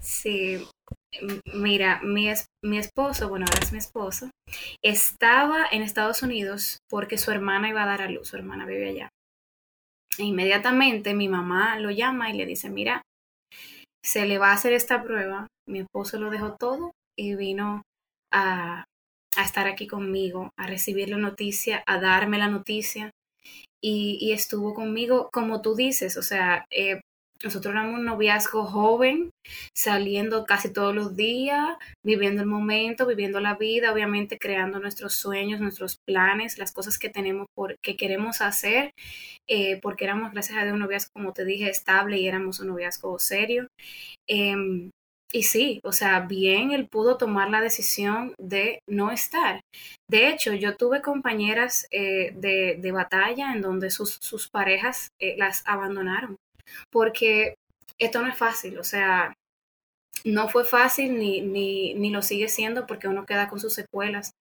[0.00, 0.66] Sí,
[1.54, 2.28] Mira, mi,
[2.62, 4.30] mi esposo, bueno, ahora es mi esposo,
[4.82, 8.90] estaba en Estados Unidos porque su hermana iba a dar a luz, su hermana vive
[8.90, 9.08] allá.
[10.18, 13.02] E inmediatamente mi mamá lo llama y le dice, mira,
[14.04, 15.46] se le va a hacer esta prueba.
[15.66, 17.82] Mi esposo lo dejó todo y vino
[18.32, 18.84] a,
[19.36, 23.10] a estar aquí conmigo, a recibir la noticia, a darme la noticia.
[23.82, 27.00] Y, y estuvo conmigo, como tú dices, o sea, eh,
[27.42, 29.30] nosotros éramos un noviazgo joven,
[29.76, 35.60] saliendo casi todos los días, viviendo el momento, viviendo la vida, obviamente creando nuestros sueños,
[35.60, 38.92] nuestros planes, las cosas que tenemos, por, que queremos hacer,
[39.48, 42.68] eh, porque éramos, gracias a Dios, un noviazgo, como te dije, estable y éramos un
[42.68, 43.68] noviazgo serio.
[44.26, 44.90] Em,
[45.34, 49.60] y sí, o sea, bien él pudo tomar la decisión de no estar.
[50.08, 55.34] De hecho, yo tuve compañeras eh, de, de, batalla en donde sus, sus parejas eh,
[55.36, 56.36] las abandonaron
[56.92, 57.56] porque
[57.98, 59.34] esto no es fácil, o sea,
[60.24, 64.32] no fue fácil ni, ni, ni lo sigue siendo porque uno queda con sus secuelas.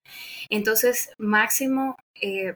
[0.49, 2.53] Entonces, Máximo eh,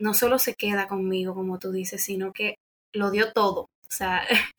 [0.00, 2.54] no solo se queda conmigo, como tú dices, sino que
[2.94, 3.66] lo dio todo.
[3.90, 4.22] O sea,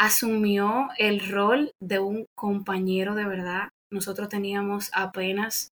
[0.00, 3.68] asumió el rol de un compañero de verdad.
[3.92, 5.70] Nosotros teníamos apenas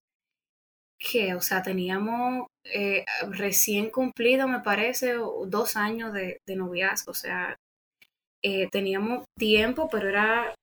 [0.98, 5.14] que, o sea, teníamos eh, recién cumplido, me parece,
[5.46, 7.10] dos años de, de noviazgo.
[7.10, 7.56] O sea,
[8.42, 10.54] eh, teníamos tiempo, pero era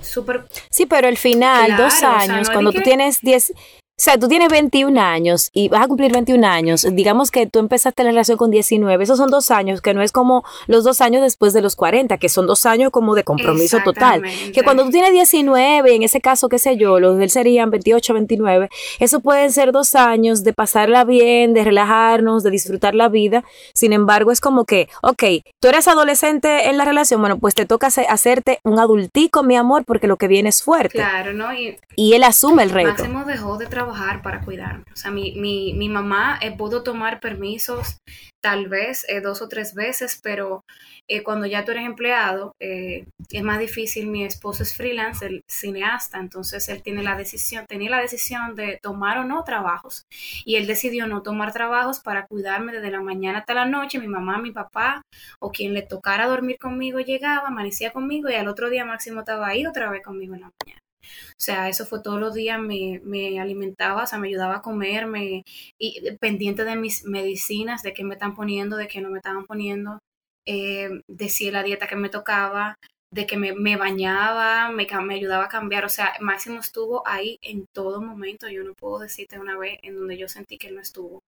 [0.00, 0.46] súper...
[0.70, 3.52] Sí, pero al final, dos años, cuando tú tienes 10,
[3.98, 6.86] o sea, tú tienes 21 años y vas a cumplir 21 años.
[6.92, 9.02] Digamos que tú empezaste la relación con 19.
[9.02, 12.16] Esos son dos años, que no es como los dos años después de los 40,
[12.16, 14.22] que son dos años como de compromiso total.
[14.54, 17.72] Que cuando tú tienes 19, en ese caso, qué sé yo, los de él serían
[17.72, 18.68] 28, 29,
[19.00, 23.42] eso pueden ser dos años de pasarla bien, de relajarnos, de disfrutar la vida.
[23.74, 25.24] Sin embargo, es como que, ok,
[25.58, 29.84] tú eres adolescente en la relación, bueno, pues te toca hacerte un adultico, mi amor,
[29.84, 30.98] porque lo que viene es fuerte.
[30.98, 31.52] Claro, ¿no?
[31.52, 32.90] Y, y él asume el reto.
[32.90, 33.87] Máximo dejó de trabajar
[34.22, 34.84] para cuidarme.
[34.92, 37.98] O sea, mi, mi, mi mamá eh, pudo tomar permisos
[38.40, 40.64] tal vez eh, dos o tres veces, pero
[41.08, 44.08] eh, cuando ya tú eres empleado es más difícil.
[44.08, 48.78] Mi esposo es freelance, el cineasta, entonces él tiene la decisión, tenía la decisión de
[48.82, 50.06] tomar o no trabajos
[50.44, 53.98] y él decidió no tomar trabajos para cuidarme desde la mañana hasta la noche.
[53.98, 55.02] Mi mamá, mi papá
[55.40, 59.48] o quien le tocara dormir conmigo llegaba, amanecía conmigo y al otro día máximo estaba
[59.48, 60.87] ahí otra vez conmigo en la mañana.
[61.30, 64.62] O sea, eso fue todos los días, me, me alimentaba, o sea, me ayudaba a
[64.62, 65.44] comer, me,
[65.78, 69.46] y pendiente de mis medicinas, de qué me están poniendo, de qué no me estaban
[69.46, 69.98] poniendo,
[70.46, 72.76] eh, de si la dieta que me tocaba,
[73.10, 77.38] de que me, me bañaba, me, me, ayudaba a cambiar, o sea, Máximo estuvo ahí
[77.42, 80.74] en todo momento, yo no puedo decirte una vez en donde yo sentí que él
[80.74, 81.20] no estuvo.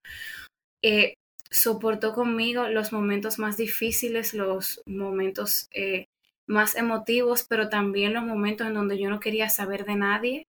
[0.83, 1.15] Eh,
[1.51, 6.07] soportó conmigo los momentos más difíciles, los momentos eh,
[6.51, 10.45] más emotivos, pero también los momentos en donde yo no quería saber de nadie,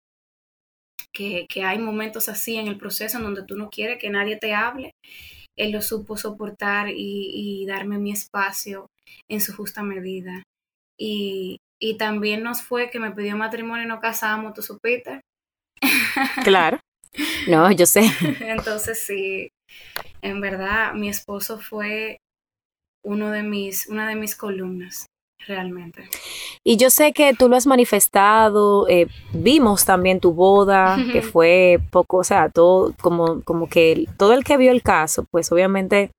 [1.13, 4.55] que, hay momentos así en el proceso en donde tú no quieres que nadie te
[4.55, 4.93] hable.
[5.57, 8.87] Él lo supo soportar y, darme mi espacio
[9.29, 10.45] en su justa medida.
[10.97, 15.21] Y, y también nos fue que me pidió matrimonio y no casamos, ¿tú supiste?
[16.45, 16.79] Claro.
[17.49, 18.03] No, yo sé.
[18.41, 19.51] Entonces sí,
[20.23, 22.19] en verdad mi esposo fue
[23.05, 25.07] uno de mis, una de mis columnas
[25.49, 26.09] realmente.
[26.63, 31.81] Y yo sé que tú lo has manifestado, eh, vimos también tu boda, que fue
[31.91, 36.11] poco, o sea, todo, como, como que todo el que vio el caso, pues obviamente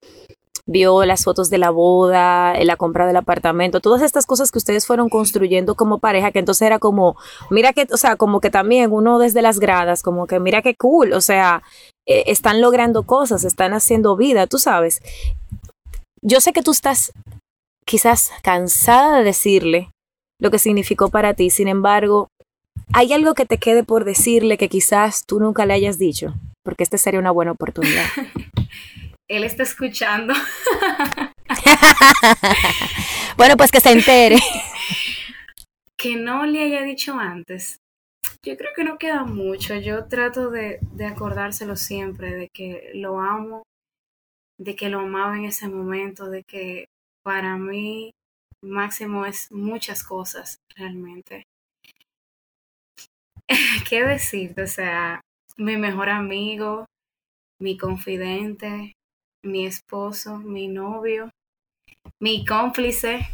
[0.65, 4.86] vio las fotos de la boda, la compra del apartamento, todas estas cosas que ustedes
[4.86, 7.18] fueron construyendo como pareja, que entonces era como,
[7.50, 10.76] mira que, o sea, como que también uno desde las gradas, como que mira qué
[10.76, 11.63] cool, o sea,
[12.06, 15.02] eh, están logrando cosas, están haciendo vida, tú sabes.
[16.22, 17.13] Yo sé que tú estás
[17.89, 19.89] quizás cansada de decirle
[20.39, 21.49] lo que significó para ti.
[21.49, 22.28] Sin embargo,
[22.93, 26.36] ¿hay algo que te quede por decirle que quizás tú nunca le hayas dicho?
[26.63, 28.06] Porque esta sería una buena oportunidad.
[29.28, 30.36] Él está escuchando.
[33.38, 34.38] bueno, pues que se entere.
[35.97, 37.80] que no le haya dicho antes.
[38.45, 39.75] Yo creo que no queda mucho.
[39.75, 43.63] Yo trato de, de acordárselo siempre, de que lo amo,
[44.60, 46.86] de que lo amaba en ese momento, de que
[47.23, 48.12] para mí
[48.62, 51.43] máximo es muchas cosas realmente.
[53.89, 54.63] ¿Qué decirte?
[54.63, 55.21] O sea,
[55.58, 56.86] mi mejor amigo,
[57.62, 58.93] mi confidente,
[59.43, 61.29] mi esposo, mi novio,
[62.21, 63.27] mi cómplice.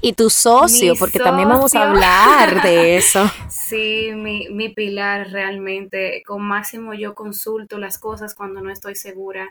[0.00, 3.28] Y tu socio, porque también vamos a hablar de eso.
[3.50, 6.22] sí, mi, mi pilar realmente.
[6.24, 9.50] Con Máximo yo consulto las cosas cuando no estoy segura.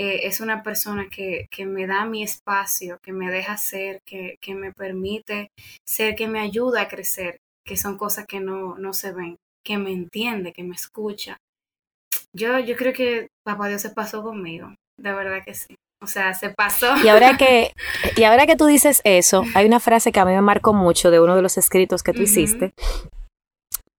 [0.00, 4.36] Eh, es una persona que, que, me da mi espacio, que me deja ser, que,
[4.40, 5.50] que, me permite
[5.84, 9.76] ser, que me ayuda a crecer, que son cosas que no, no se ven, que
[9.76, 11.36] me entiende, que me escucha.
[12.32, 15.74] Yo, yo creo que Papá Dios se pasó conmigo, de verdad que sí.
[16.00, 16.96] O sea, se pasó.
[17.02, 17.72] Y ahora que,
[18.16, 21.10] y ahora que tú dices eso, hay una frase que a mí me marcó mucho
[21.10, 22.72] de uno de los escritos que tú hiciste.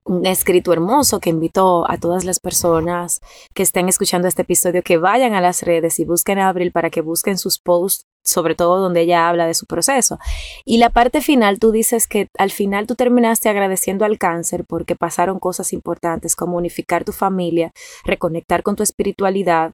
[0.10, 3.22] Un escrito hermoso que invitó a todas las personas
[3.54, 6.89] que estén escuchando este episodio que vayan a las redes y busquen a Abril para
[6.89, 10.17] que busquen sus posts, sobre todo donde ella habla de su proceso.
[10.65, 14.95] Y la parte final, tú dices que al final tú terminaste agradeciendo al cáncer porque
[14.95, 17.72] pasaron cosas importantes como unificar tu familia,
[18.04, 19.72] reconectar con tu espiritualidad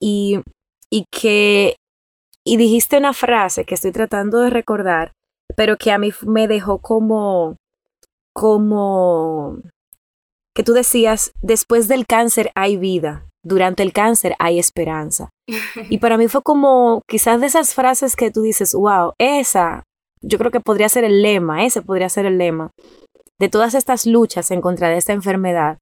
[0.00, 0.40] y
[0.94, 1.76] y que,
[2.46, 5.10] y dijiste una frase que estoy tratando de recordar,
[5.56, 7.56] pero que a mí me dejó como,
[8.32, 9.58] como,
[10.54, 15.30] que tú decías, después del cáncer hay vida, durante el cáncer hay esperanza.
[15.90, 19.82] Y para mí fue como quizás de esas frases que tú dices, wow, esa,
[20.22, 22.70] yo creo que podría ser el lema, ese podría ser el lema
[23.38, 25.78] de todas estas luchas en contra de esta enfermedad.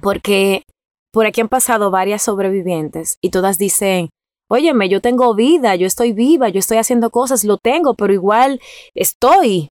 [0.00, 0.64] Porque
[1.12, 4.08] por aquí han pasado varias sobrevivientes y todas dicen,
[4.50, 8.60] óyeme, yo tengo vida, yo estoy viva, yo estoy haciendo cosas, lo tengo, pero igual
[8.94, 9.68] estoy.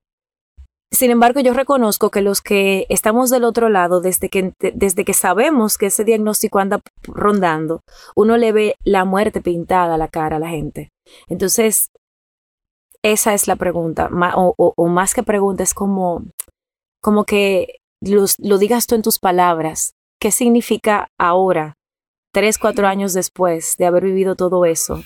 [0.91, 5.13] Sin embargo, yo reconozco que los que estamos del otro lado, desde que, desde que
[5.13, 7.81] sabemos que ese diagnóstico anda rondando,
[8.15, 10.89] uno le ve la muerte pintada a la cara a la gente.
[11.29, 11.91] Entonces,
[13.03, 16.23] esa es la pregunta, o, más que pregunta, es como,
[17.01, 21.73] como que lo digas tú en tus palabras, ¿Qué significa ahora,
[22.31, 25.01] tres, cuatro años después de haber vivido todo eso?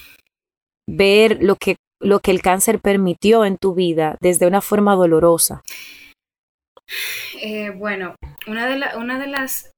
[0.89, 5.62] Ver lo que, lo que el cáncer permitió en tu vida desde una forma dolorosa.
[7.41, 8.15] Eh, bueno,
[8.48, 9.72] una de, una de las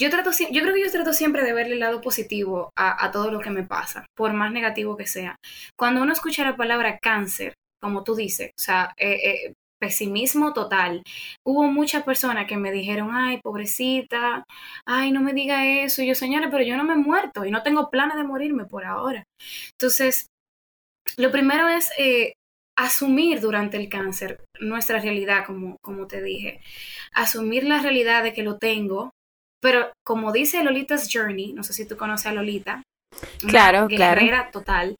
[0.00, 3.32] yo trato yo creo que yo trato siempre de verle el lado positivo a, todo
[3.32, 5.34] lo que me pasa, por más negativo que sea.
[5.76, 11.02] Cuando uno escucha la palabra cáncer, como tú dices, o sea, eh, eh, pesimismo total.
[11.44, 14.44] Hubo muchas personas que me dijeron, ay, pobrecita,
[14.86, 16.02] ay, no me diga eso.
[16.02, 18.66] Y yo, señores, pero yo no me he muerto y no tengo planes de morirme
[18.66, 19.24] por ahora.
[19.72, 20.28] Entonces,
[21.16, 22.34] lo primero es eh,
[22.76, 26.60] asumir durante el cáncer nuestra realidad, como, como te dije.
[27.12, 29.10] Asumir la realidad de que lo tengo,
[29.60, 32.82] pero como dice Lolita's Journey, no sé si tú conoces a Lolita,
[33.40, 34.96] Claro, guerrera total.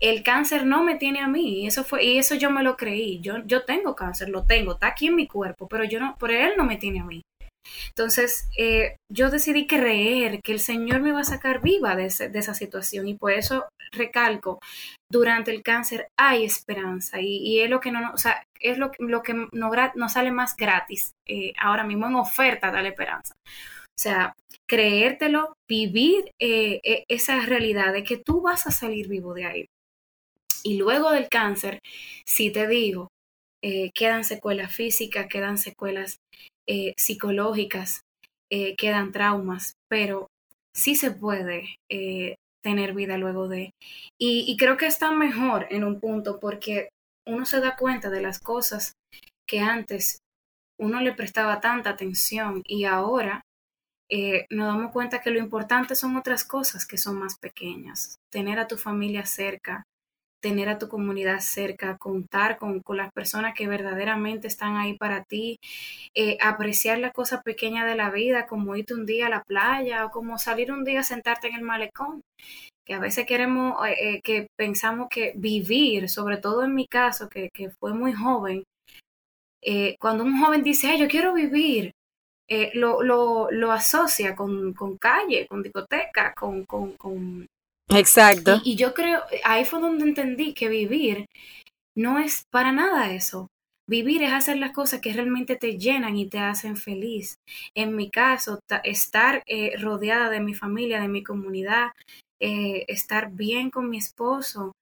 [0.00, 2.76] El cáncer no me tiene a mí, y eso fue y eso yo me lo
[2.76, 3.20] creí.
[3.20, 6.30] Yo yo tengo cáncer, lo tengo, está aquí en mi cuerpo, pero yo no, por
[6.30, 7.22] él no me tiene a mí.
[7.88, 12.54] Entonces, eh, yo decidí creer que el Señor me iba a sacar viva de, esa
[12.54, 14.58] situación y por eso recalco,
[15.10, 19.22] durante el cáncer hay esperanza y, es lo que no, o sea, es lo, lo
[19.22, 23.34] que no, sale más gratis eh, ahora mismo en oferta da la esperanza.
[23.44, 24.34] O sea,
[24.68, 29.66] creértelo, vivir eh, e, esa realidad de que tú vas a salir vivo de ahí.
[30.62, 31.78] Y luego del cáncer,
[32.26, 33.08] si te digo,
[33.94, 36.18] quedan secuelas físicas, quedan secuelas
[36.68, 38.02] eh, psicológicas,
[38.48, 40.28] quedan traumas, pero
[40.72, 41.76] sí se puede
[42.62, 43.74] tener vida luego de.
[44.18, 46.88] Y, y creo que está mejor en un punto porque
[47.26, 48.94] uno se da cuenta de las cosas
[49.46, 50.22] que antes
[50.78, 53.42] uno le prestaba tanta atención y ahora
[54.10, 58.18] eh, nos damos cuenta que lo importante son otras cosas que son más pequeñas.
[58.30, 59.84] Tener a tu familia cerca,
[60.40, 65.58] tener a tu comunidad cerca, contar con, las personas que verdaderamente están ahí para ti,
[66.14, 70.06] eh, apreciar la cosa pequeña de la vida, como irte un día a la playa
[70.06, 72.22] o como salir un día a sentarte en el malecón.
[72.84, 77.50] Que a veces queremos, eh, que pensamos que vivir, sobre todo en mi caso, que,
[77.78, 78.64] fue muy joven,
[80.00, 81.92] cuando un joven dice, yo quiero vivir,
[82.50, 86.64] eh, lo, lo, lo, asocia con, con, calle, con discoteca, con...
[86.64, 87.46] con, con...
[87.90, 88.60] Exacto.
[88.64, 91.26] Y, yo creo, ahí fue donde entendí que vivir
[91.96, 93.48] no es para nada eso.
[93.88, 97.36] Vivir es hacer las cosas que realmente te llenan y te hacen feliz.
[97.74, 101.92] En mi caso, estar eh, rodeada de mi familia, de mi comunidad,
[102.40, 104.72] eh, estar bien con mi esposo,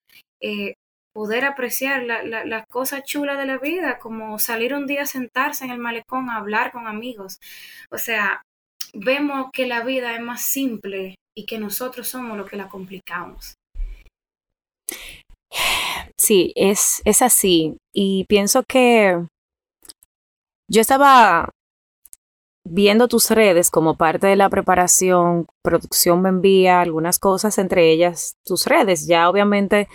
[1.14, 5.64] poder apreciar las la, cosas chulas de la vida, como salir un día a sentarse
[5.64, 7.38] en el malecón a hablar con amigos.
[7.90, 8.42] O sea,
[8.92, 13.54] vemos que la vida es más simple y que nosotros somos los que la complicamos.
[16.18, 17.76] Sí, es, es así.
[17.94, 19.26] Y pienso que
[20.68, 21.50] yo estaba
[22.68, 28.34] viendo tus redes como parte de la preparación, producción me envía algunas cosas, entre ellas
[28.44, 29.06] tus redes.
[29.06, 29.88] Ya obviamente,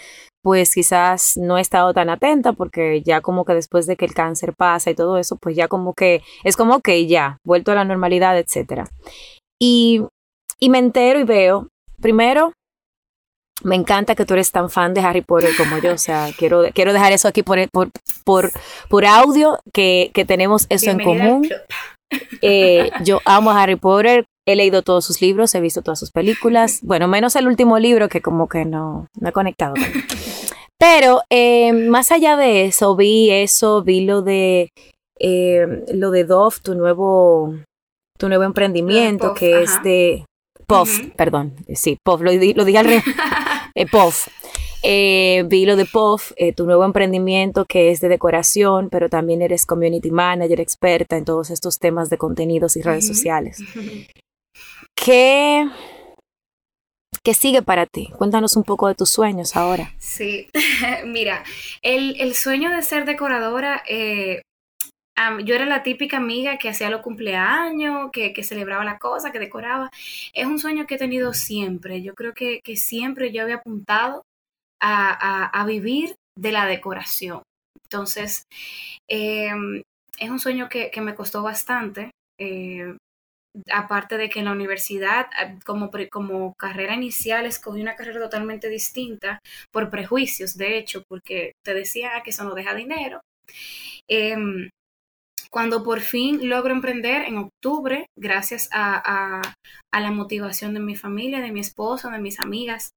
[0.43, 4.13] pues quizás no he estado tan atenta porque ya como que después de que el
[4.13, 7.75] cáncer pasa y todo eso, pues ya como que es como que ya, vuelto a
[7.75, 8.89] la normalidad, etcétera.
[9.59, 10.03] Y,
[10.61, 11.67] y me entero y veo,
[12.01, 12.53] primero,
[13.63, 15.93] me encanta que tú eres tan fan de Harry Potter como yo.
[15.93, 17.89] O sea, quiero, quiero dejar eso aquí por, por,
[18.23, 18.51] por,
[18.89, 21.49] por audio, que, que tenemos eso en común.
[22.41, 26.11] Eh, yo amo a Harry Potter, he leído todos sus libros, he visto todas sus
[26.11, 29.75] películas, bueno, menos el último libro que como que no, no he conectado.
[30.77, 34.71] Pero eh, más allá de eso, vi eso, vi lo de
[35.19, 37.55] eh, lo de Dove, tu nuevo,
[38.17, 40.25] tu nuevo emprendimiento, que es de
[40.71, 43.03] Puff, perdón, sí, Puff, lo, lo dije al revés,
[43.91, 44.27] Puff.
[44.83, 49.41] Eh, vi lo de POF, eh, tu nuevo emprendimiento que es de decoración, pero también
[49.41, 53.59] eres community manager, experta en todos estos temas de contenidos y redes sociales.
[54.95, 55.67] ¿Qué,
[57.23, 58.09] ¿Qué sigue para ti?
[58.17, 59.93] Cuéntanos un poco de tus sueños ahora.
[59.99, 60.47] Sí,
[61.05, 61.43] mira,
[61.83, 64.41] el, sueño de ser decoradora, eh,
[65.43, 69.91] yo era la típica amiga que hacía los cumpleaños, que, celebraba la cosa, que decoraba.
[70.33, 72.01] Es un sueño que he tenido siempre.
[72.01, 74.23] Yo creo que, que siempre yo había apuntado
[74.81, 77.43] a, vivir de la decoración.
[77.83, 78.45] Entonces,
[79.09, 79.83] em,
[80.17, 82.11] es un sueño que, me costó bastante.
[82.39, 82.95] Eh,
[83.71, 88.69] aparte de que en la universidad, ah, como, como carrera inicial, escogí una carrera totalmente
[88.69, 89.39] distinta
[89.71, 93.21] por prejuicios, de hecho, porque te decía que eso no deja dinero.
[94.07, 94.69] Em,
[95.51, 99.41] cuando por fin logro emprender en octubre, gracias a,
[99.93, 102.91] la motivación de mi familia, de mi esposo, de mis amigas,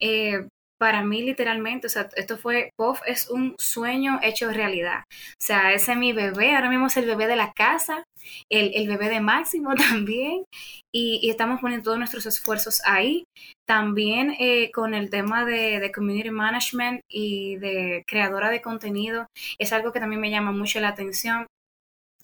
[0.00, 0.48] eh,
[0.82, 5.04] para mí literalmente, o sea, esto fue, POF es un sueño hecho realidad.
[5.40, 8.02] O sea, ese es mi bebé, ahora mismo es el bebé de la casa,
[8.50, 10.44] el, bebé de Máximo también,
[10.92, 13.22] y, estamos poniendo todos nuestros esfuerzos ahí.
[13.64, 19.28] También eh, con el tema de, de, community management y de creadora de contenido,
[19.60, 21.46] es algo que también me llama mucho la atención.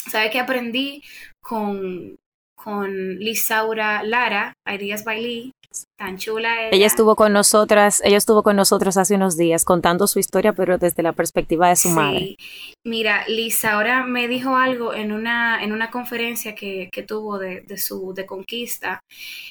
[0.08, 1.02] ¿Sabes qué aprendí
[1.40, 2.18] con,
[2.54, 5.52] con Lisaura Lara, Ideas by Lee,
[5.96, 6.70] tan chula.
[6.70, 6.86] Ella.
[6.86, 11.02] estuvo con nosotras, ella estuvo con nosotros hace unos días contando su historia, pero desde
[11.02, 12.36] la perspectiva de su madre.
[12.84, 17.78] Mira, Lisaura me dijo algo en una, en una conferencia que, que tuvo de, de,
[17.78, 19.00] su de conquista.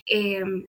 [0.06, 0.66] Em,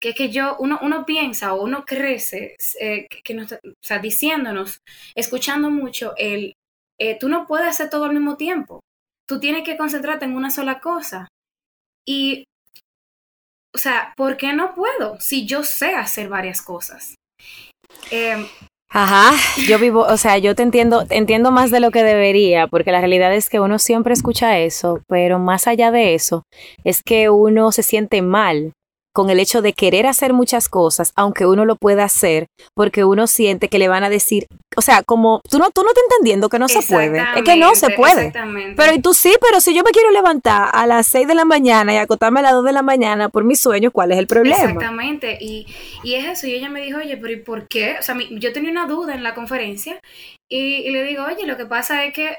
[0.00, 4.78] que que yo, uno, uno piensa o uno crece, eh, que nos, o sea, diciéndonos,
[5.16, 6.54] escuchando mucho el,
[7.00, 8.80] eh, tú no puedes hacer todo al mismo tiempo,
[9.28, 11.28] tú tienes que concentrarte en una sola cosa.
[12.06, 12.44] Y,
[13.74, 17.14] o sea, ¿por qué no puedo si yo sé hacer varias cosas?
[18.10, 18.46] Em,
[18.90, 19.32] Ajá,
[19.68, 23.00] yo vivo, o sea, yo te entiendo, entiendo más de lo que debería, porque la
[23.00, 26.44] realidad es que uno siempre escucha eso, pero más allá de eso,
[26.84, 28.72] es que uno se siente mal
[29.18, 33.26] con el hecho de querer hacer muchas cosas, aunque uno lo pueda hacer, porque uno
[33.26, 34.46] siente que le van a decir,
[34.76, 37.56] o sea, como tú no, tú no te entendiendo que no se puede, es que
[37.56, 38.32] no se puede.
[38.76, 41.44] Pero y tú sí, pero si yo me quiero levantar a las 6 de la
[41.44, 44.28] mañana y acostarme a las 2 de la mañana por mis sueños, ¿cuál es el
[44.28, 44.54] problema?
[44.54, 45.66] Exactamente, y,
[46.04, 47.96] y es eso, y ella me dijo, oye, pero ¿y por qué?
[47.98, 49.98] O sea, yo tenía una duda en la conferencia
[50.48, 52.36] y le digo, oye, lo que pasa es que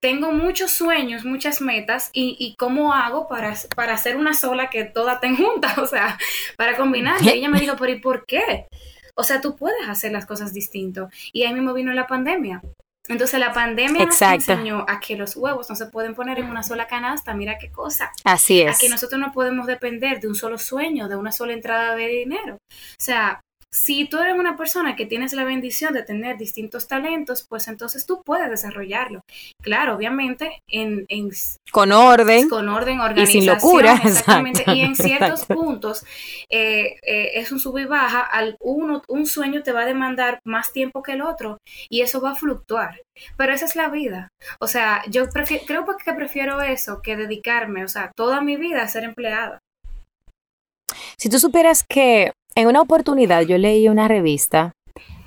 [0.00, 5.16] tengo muchos sueños, muchas metas y, cómo hago para, para hacer una sola que todas
[5.16, 6.18] estén juntas, o sea,
[6.56, 7.22] para combinar.
[7.22, 8.66] Y ella me dijo, pero ¿y por qué?
[9.14, 11.08] O sea, tú puedes hacer las cosas distinto.
[11.32, 12.62] Y ahí mismo vino la pandemia.
[13.08, 16.62] Entonces la pandemia nos enseñó a que los huevos no se pueden poner en una
[16.62, 18.12] sola canasta, mira qué cosa.
[18.24, 18.76] Así es.
[18.76, 22.06] A que nosotros no podemos depender de un solo sueño, de una sola entrada de
[22.06, 22.54] dinero.
[22.54, 23.40] O sea,
[23.72, 28.04] si tú eres una persona que tienes la bendición de tener distintos talentos, pues entonces
[28.04, 29.22] tú puedes desarrollarlo.
[29.62, 31.06] Claro, obviamente, en,
[31.70, 34.64] con orden, con orden, organización, y sin locura, exactamente.
[34.66, 36.04] y en ciertos puntos
[36.48, 38.20] eh, eh, es un sub y baja.
[38.20, 41.58] Al uno, un sueño te va a demandar más tiempo que el otro
[41.88, 43.00] y eso va a fluctuar.
[43.36, 44.28] Pero esa es la vida.
[44.58, 48.88] O sea, yo creo que prefiero eso que dedicarme, o sea, toda mi vida a
[48.88, 49.60] ser empleada.
[51.16, 54.72] Si tú supieras que en una oportunidad yo leí una revista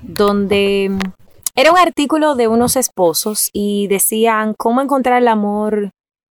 [0.02, 1.00] donde mm,
[1.56, 5.92] era un artículo de unos esposos y decían cómo encontrar el amor,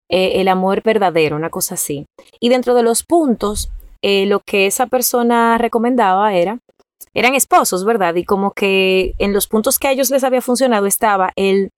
[0.10, 2.06] eh, el amor verdadero, una cosa así.
[2.40, 3.70] Y dentro de los puntos,
[4.02, 6.60] eh, lo que esa persona recomendaba era,
[7.14, 8.16] eran esposos, ¿verdad?
[8.16, 11.70] Y como que en los puntos que a ellos les había funcionado estaba el,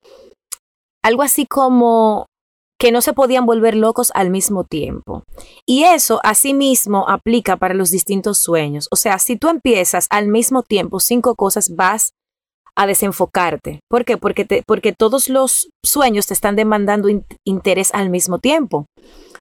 [1.04, 2.28] algo así como
[2.82, 5.22] que no se podían volver locos al mismo tiempo.
[5.68, 8.88] Y eso asimismo aplica para los distintos sueños.
[8.90, 12.14] O sea, si tú empiezas al mismo tiempo cinco cosas, vas
[12.76, 13.82] a desenfocarte.
[13.88, 14.18] ¿Por qué?
[14.18, 17.08] Porque, porque todos los sueños te están demandando
[17.46, 18.88] interés al mismo tiempo.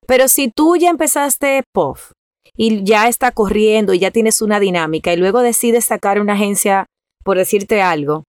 [0.06, 2.10] Pero si tú ya empezaste POF
[2.54, 6.84] y ya está corriendo y ya tienes una dinámica y luego decides sacar una agencia,
[7.24, 8.24] por decirte algo,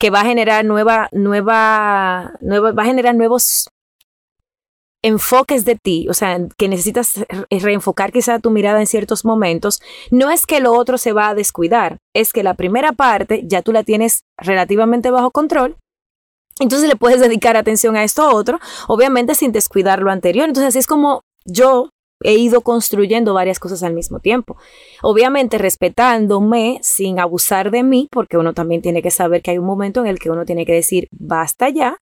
[0.00, 3.68] que va a generar nueva, nueva, nueva, va a generar nuevos
[5.08, 9.80] enfoques de ti, o sea, que necesitas reenfocar quizá tu mirada en ciertos momentos,
[10.10, 13.62] no es que lo otro se va a descuidar, es que la primera parte ya
[13.62, 15.76] tú la tienes relativamente bajo control,
[16.60, 20.48] entonces le puedes dedicar atención a esto otro, obviamente sin descuidar lo anterior.
[20.48, 21.90] Entonces así es como yo
[22.22, 24.56] he ido construyendo varias cosas al mismo tiempo.
[25.02, 29.66] Obviamente respetándome sin abusar de mí, porque uno también tiene que saber que hay un
[29.66, 31.98] momento en el que uno tiene que decir basta ya,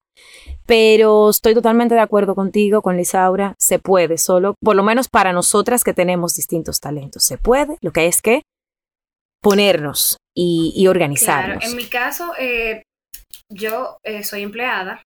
[0.66, 5.32] pero estoy totalmente de acuerdo contigo, con Lisaura, se puede, solo, por lo menos para
[5.32, 8.42] nosotras que tenemos distintos talentos, se puede, lo que es que
[9.42, 11.64] ponernos y, organizarnos.
[11.64, 12.82] en mi caso, eh,
[13.50, 15.02] yo eh, soy empleada.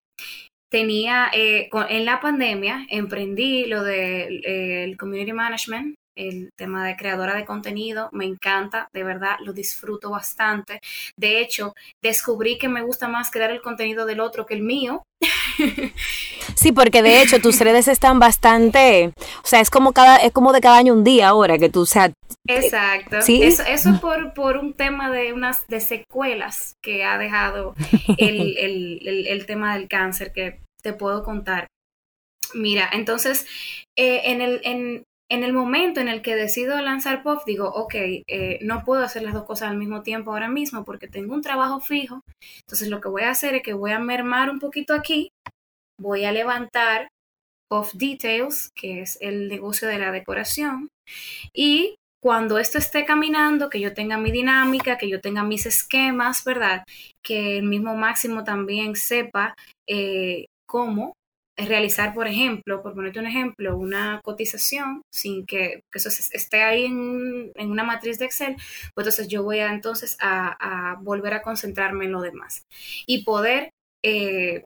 [0.71, 7.45] Tenía, eh, en la pandemia, emprendí lo del community management el tema de creadora de
[7.45, 10.79] contenido, me encanta, de verdad, lo disfruto bastante.
[11.17, 15.03] De hecho, descubrí que me gusta más crear el contenido del otro que el mío.
[16.55, 20.51] Sí, porque de hecho tus redes están bastante, o sea, es como cada, es como
[20.53, 22.11] de cada año un día ahora que tú, o sea,
[22.47, 23.21] Exacto.
[23.21, 23.41] ¿sí?
[23.43, 27.73] Eso, eso por, por un tema de unas de secuelas que ha dejado
[28.17, 31.67] el, el, el, tema del cáncer que te puedo contar.
[32.53, 33.45] Mira, entonces,
[33.95, 37.95] eh, en, el, en, en el momento en el que decido lanzar POF, digo, ok,
[37.95, 41.41] eh, no puedo hacer las dos cosas al mismo tiempo ahora mismo porque tengo un
[41.41, 42.21] trabajo fijo.
[42.59, 45.31] Entonces lo que voy a hacer es que voy a mermar un poquito aquí,
[45.97, 47.07] voy a levantar
[47.69, 50.89] POF Details, que es el negocio de la decoración,
[51.53, 56.43] y cuando esto esté caminando, que yo tenga mi dinámica, que yo tenga mis esquemas,
[56.43, 56.83] ¿verdad?
[57.23, 59.55] Que el mismo máximo también sepa
[59.87, 61.13] eh, cómo
[61.57, 67.51] realizar, por ejemplo, por ponerte un ejemplo, una cotización sin que, eso esté ahí en,
[67.57, 68.55] una matriz de Excel,
[68.93, 72.63] pues entonces yo voy a entonces a, volver a concentrarme en lo demás
[73.05, 73.71] y poder
[74.03, 74.63] eh,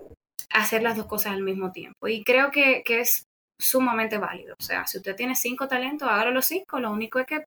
[0.52, 2.08] hacer las dos cosas al mismo tiempo.
[2.08, 3.26] Y creo que, es
[3.60, 4.56] sumamente válido.
[4.60, 7.46] O sea, si usted tiene cinco talentos, hágalo los cinco, lo único es que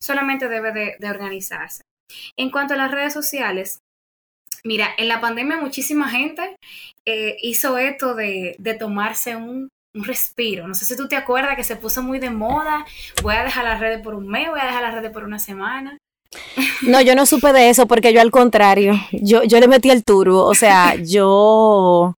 [0.00, 1.82] solamente debe de organizarse.
[2.36, 3.80] En cuanto a las redes sociales,
[4.64, 6.56] Mira, en la pandemia muchísima gente
[7.04, 10.66] eh, hizo esto de, tomarse un, respiro.
[10.66, 12.86] No sé si tú te acuerdas que se puso muy de moda.
[13.22, 15.38] Voy a dejar las redes por un mes, voy a dejar las redes por una
[15.38, 15.98] semana.
[16.80, 20.02] No, yo no supe de eso porque yo al contrario, yo, yo le metí el
[20.02, 20.46] turbo.
[20.46, 22.14] O sea, yo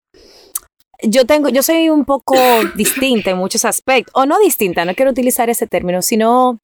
[1.03, 2.37] yo tengo, yo soy un poco
[2.77, 6.61] distinta en muchos aspectos, o no distinta, no quiero utilizar ese término, sino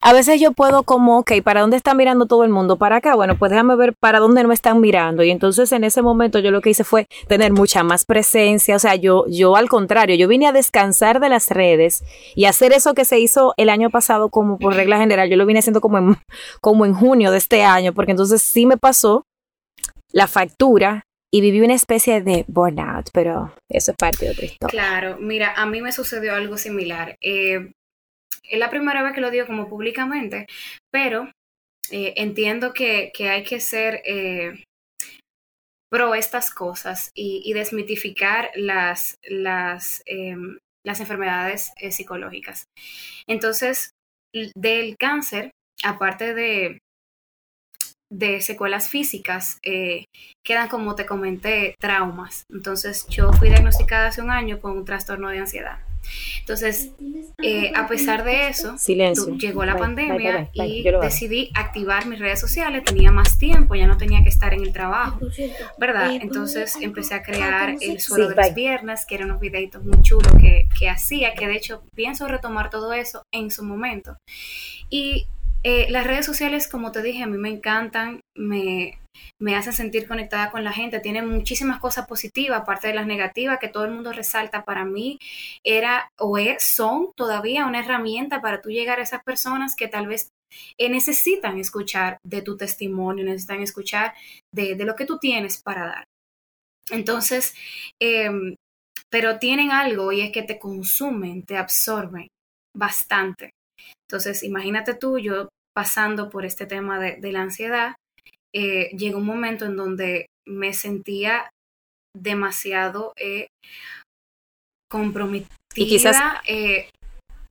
[0.00, 2.76] a veces yo puedo como, ok, ¿para dónde está mirando todo el mundo?
[2.76, 3.16] ¿Para acá?
[3.16, 5.24] Bueno, pues déjame ver para dónde no están mirando.
[5.24, 8.76] Y entonces en ese momento yo lo que hice fue tener mucha más presencia.
[8.76, 12.04] O sea, yo, yo al contrario, yo vine a descansar de las redes
[12.36, 15.28] y hacer eso que se hizo el año pasado como por regla general.
[15.28, 16.16] Yo lo vine haciendo como en,
[16.60, 19.24] como en junio de este año, porque entonces sí me pasó
[20.12, 24.70] la factura y viví una especie de burnout, pero eso es parte de otra historia.
[24.70, 27.16] Claro, mira, a mí me sucedió algo similar.
[27.20, 27.72] Eh,
[28.42, 30.46] es la primera vez que lo digo como públicamente,
[30.92, 31.30] pero
[31.90, 34.62] eh, entiendo que, hay que ser eh,
[35.90, 42.66] pro estas cosas y, desmitificar las, las, em, las enfermedades eh, psicológicas.
[43.26, 43.92] Entonces,
[44.54, 45.50] del cáncer,
[45.82, 46.78] aparte de,
[48.10, 49.58] de secuelas físicas,
[50.44, 52.42] quedan, como te comenté, traumas.
[52.50, 55.87] Entonces, yo fui diagnosticada hace un año con un trastorno de ansiedad.
[56.40, 56.90] Entonces,
[57.42, 58.76] eh, a pesar de eso,
[59.38, 64.22] llegó la pandemia y decidí activar mis redes sociales, tenía más tiempo, ya no tenía
[64.22, 65.20] que estar en el trabajo,
[65.78, 66.10] ¿verdad?
[66.12, 70.32] Entonces empecé a crear el suelo de los viernes, que eran unos videitos muy chulos
[70.40, 74.16] que, que hacía, que de hecho pienso retomar todo eso en su momento.
[74.90, 75.26] Y
[75.64, 78.98] eh, las redes sociales, como te dije, a mí me encantan, me,
[79.38, 83.58] me hacen sentir conectada con la gente, tienen muchísimas cosas positivas, aparte de las negativas
[83.58, 84.64] que todo el mundo resalta.
[84.64, 85.18] Para mí
[85.64, 90.06] era o es, son todavía una herramienta para tú llegar a esas personas que tal
[90.06, 90.30] vez
[90.78, 94.14] eh, necesitan escuchar de tu testimonio, necesitan escuchar
[94.52, 96.04] de, lo que tú tienes para dar.
[96.90, 97.54] Entonces,
[98.00, 98.54] em,
[99.10, 102.28] pero tienen algo y es que te consumen, te absorben
[102.74, 103.50] bastante.
[104.08, 107.94] Entonces, imagínate tú, yo pasando por este tema de, la ansiedad,
[108.54, 111.50] eh, llegó un momento en donde me sentía
[112.16, 113.48] demasiado eh,
[114.90, 115.54] comprometida.
[115.74, 116.88] Y quizás, eh,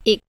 [0.04, 0.20] Y,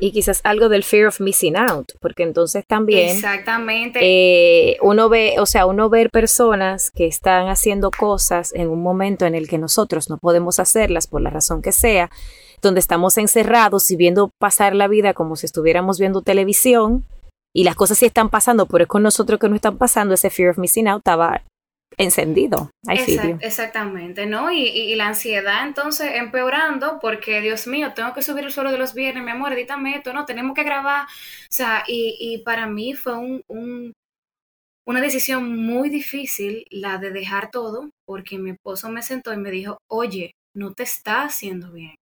[0.00, 4.00] y, quizás algo del fear of missing out, porque entonces también Exactamente.
[4.02, 9.24] Eh, uno ve, o sea, uno ver personas que están haciendo cosas en un momento
[9.24, 12.10] en el que nosotros no podemos hacerlas por la razón que sea,
[12.60, 17.04] donde estamos encerrados y viendo pasar la vida como si estuviéramos viendo televisión
[17.54, 20.30] y las cosas sí están pasando, pero es con nosotros que no están pasando, ese
[20.30, 21.42] fear of missing out estaba
[21.96, 22.70] encendido.
[23.40, 24.50] exactamente, ¿no?
[24.50, 28.94] Y, la ansiedad entonces empeorando porque, Dios mío, tengo que subir el suelo de los
[28.94, 30.24] viernes, mi amor, edítame esto, ¿no?
[30.24, 31.04] Tenemos que grabar.
[31.04, 31.06] O
[31.50, 33.92] sea, y, para mí fue un,
[34.86, 39.50] una decisión muy difícil la de dejar todo porque mi esposo me sentó y me
[39.50, 41.94] dijo, oye, no te está haciendo bien.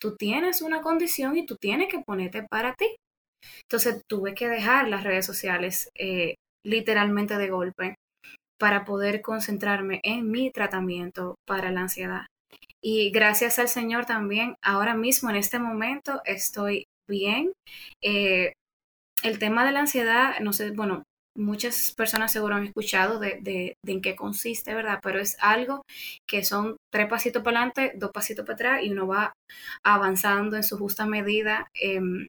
[0.00, 2.96] Tú tienes una condición y tú tienes que ponerte para ti.
[3.62, 7.94] Entonces tuve que dejar las redes sociales eh, literalmente de golpe
[8.58, 12.26] para poder concentrarme en mi tratamiento para la ansiedad.
[12.80, 17.52] Y gracias al Señor también, ahora mismo en este momento estoy bien.
[18.02, 18.52] Eh,
[19.22, 21.04] el tema de la ansiedad, no sé, bueno,
[21.36, 25.00] muchas personas seguro han escuchado de, en qué consiste, ¿verdad?
[25.02, 25.82] Pero es algo
[26.28, 29.32] que son tres pasitos para adelante, dos pasitos para atrás y uno va
[29.84, 31.68] avanzando en su justa medida.
[31.74, 32.26] Em,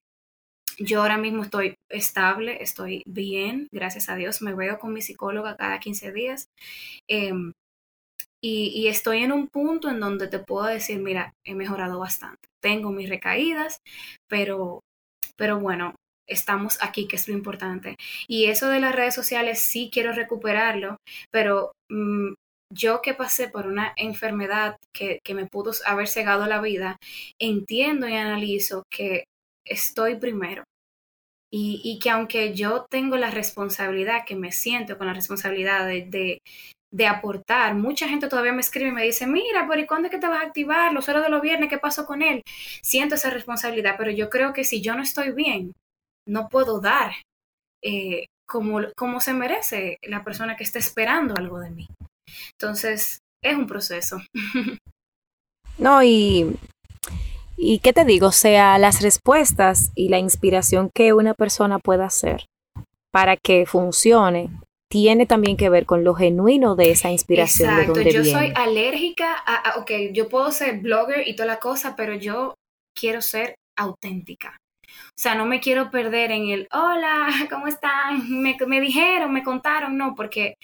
[0.78, 4.42] yo ahora mismo estoy estable, estoy bien, gracias a Dios.
[4.42, 6.48] Me veo con mi psicóloga cada 15 días.
[7.08, 7.54] Em,
[8.42, 12.50] y, estoy en un punto en donde te puedo decir, mira, he mejorado bastante.
[12.62, 13.80] Tengo mis recaídas,
[14.28, 14.82] pero,
[15.38, 15.96] pero bueno,
[16.28, 17.96] estamos aquí, que es lo importante.
[18.28, 20.98] Y eso de las redes sociales sí quiero recuperarlo,
[21.32, 22.34] pero mm,
[22.74, 26.98] yo que pasé por una enfermedad que, que me pudo haber cegado la vida,
[27.40, 29.26] entiendo y analizo que
[29.66, 30.64] estoy primero.
[31.56, 36.40] Y, que aunque yo tengo la responsabilidad, que me siento con la responsabilidad de,
[36.92, 40.18] de, aportar, mucha gente todavía me escribe y me dice, mira, pero ¿y cuándo que
[40.18, 40.92] te vas a activar?
[40.94, 42.42] Los horas de los viernes, ¿qué pasó con él?
[42.82, 45.74] Siento esa responsabilidad, pero yo creo que si yo no estoy bien,
[46.28, 47.14] no puedo dar
[47.84, 51.88] eh, como, como se merece la persona que está esperando algo de mí.
[52.60, 54.18] Entonces, es un proceso.
[55.78, 56.56] No, y
[57.58, 62.06] y qué te digo, o sea, las respuestas y la inspiración que una persona pueda
[62.06, 62.46] hacer
[63.12, 64.50] para que funcione
[64.90, 67.70] tiene también que ver con lo genuino de esa inspiración.
[67.70, 71.96] Exacto, de yo soy alérgica a, ok, yo puedo ser blogger y toda la cosa,
[71.96, 72.54] pero yo
[72.96, 74.58] quiero ser auténtica.
[74.86, 78.42] O sea, no me quiero perder en el, hola, ¿cómo están?
[78.42, 80.56] Me, me dijeron, me contaron, no, porque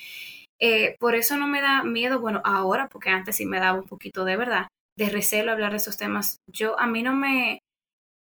[0.59, 3.87] eh, por eso no me da miedo, bueno, ahora, porque antes sí me daba un
[3.87, 4.67] poquito de verdad,
[4.99, 6.41] de recelo hablar de esos temas.
[6.51, 7.59] Yo, a mí no me,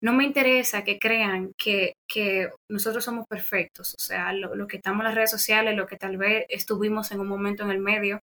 [0.02, 5.00] no me interesa que crean que, que nosotros somos perfectos, o sea, lo, que estamos
[5.00, 8.20] en las redes sociales, lo que tal vez estuvimos en un momento en el medio,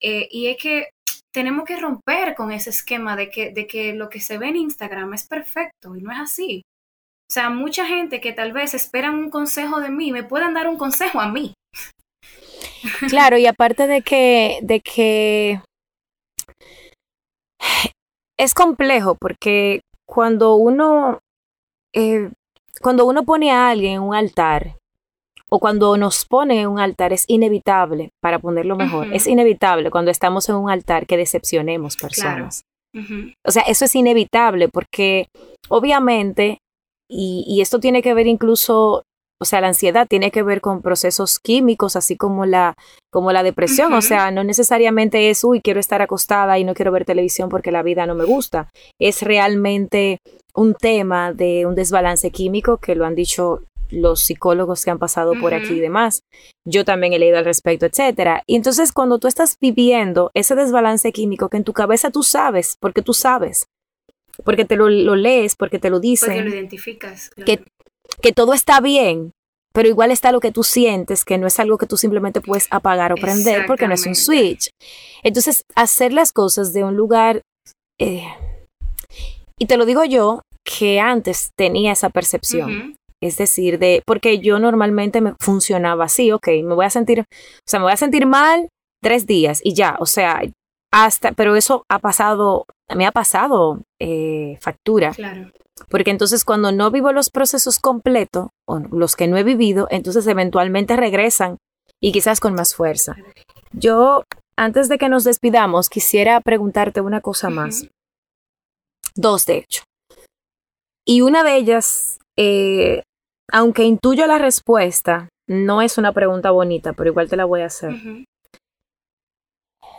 [0.00, 0.90] eh, y es que
[1.34, 4.56] tenemos que romper con ese esquema de que, de que lo que se ve en
[4.56, 6.62] Instagram es perfecto y no es así.
[7.28, 10.68] O sea, mucha gente que tal vez esperan un consejo de mí, me pueden dar
[10.68, 11.52] un consejo a mí.
[13.08, 15.60] Claro, y aparte de que, de que
[18.38, 21.20] es complejo porque cuando uno,
[21.94, 22.30] eh,
[22.80, 24.76] cuando uno pone a alguien en un altar,
[25.50, 30.10] o cuando nos pone en un altar, es inevitable, para ponerlo mejor, es inevitable cuando
[30.10, 32.64] estamos en un altar que decepcionemos personas.
[33.44, 35.28] O sea, eso es inevitable porque
[35.68, 36.58] obviamente,
[37.08, 39.04] y, y, esto tiene que ver incluso
[39.40, 42.74] o sea, la ansiedad tiene que ver con procesos químicos, así como la,
[43.10, 43.92] como la depresión.
[43.92, 47.70] O sea, no necesariamente es, uy, quiero estar acostada y no quiero ver televisión porque
[47.70, 48.68] la vida no me gusta.
[48.98, 50.18] Es realmente
[50.54, 55.32] un tema de un desbalance químico que lo han dicho los psicólogos que han pasado
[55.40, 56.22] por aquí y demás.
[56.66, 58.42] Yo también he leído al respecto, etcétera.
[58.46, 62.76] Y entonces cuando tú estás viviendo ese desbalance químico que en tu cabeza tú sabes,
[62.80, 63.66] porque tú sabes,
[64.44, 66.28] porque te lo, lees, porque te lo dicen.
[66.28, 67.30] Porque lo identificas.
[67.44, 67.64] Que
[68.20, 69.32] que todo está bien,
[69.72, 72.66] pero igual está lo que tú sientes, que no es algo que tú simplemente puedes
[72.70, 74.70] apagar o prender porque no es un switch.
[75.22, 77.42] Entonces, hacer las cosas de un lugar,
[77.98, 78.24] eh,
[79.58, 82.96] y te lo digo yo, que antes tenía esa percepción.
[83.20, 87.24] Es decir, de, porque yo normalmente me funcionaba así, ok, me voy a sentir, o
[87.66, 88.68] sea, me voy a sentir mal
[89.02, 90.40] tres días y ya, o sea,
[90.92, 92.64] hasta, pero eso ha pasado,
[92.94, 95.12] me ha pasado eh, factura.
[95.12, 95.50] Claro.
[95.88, 100.26] Porque entonces cuando no vivo los procesos completos, o los que no he vivido, entonces
[100.26, 101.58] eventualmente regresan
[102.00, 103.16] y quizás con más fuerza.
[103.72, 104.24] Yo,
[104.56, 107.88] antes de que nos despidamos, quisiera preguntarte una cosa más.
[109.14, 109.82] Dos, de hecho.
[111.04, 113.02] Y una de ellas, eh,
[113.50, 117.66] aunque intuyo la respuesta, no es una pregunta bonita, pero igual te la voy a
[117.66, 117.94] hacer.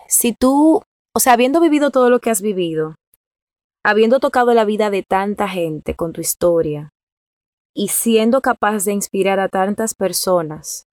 [0.07, 0.81] Si tú,
[1.15, 2.95] o sea, habiendo vivido todo lo que has vivido,
[3.89, 6.93] habiendo tocado la vida de tanta gente con tu historia
[7.73, 10.85] y siendo capaz de inspirar a tantas personas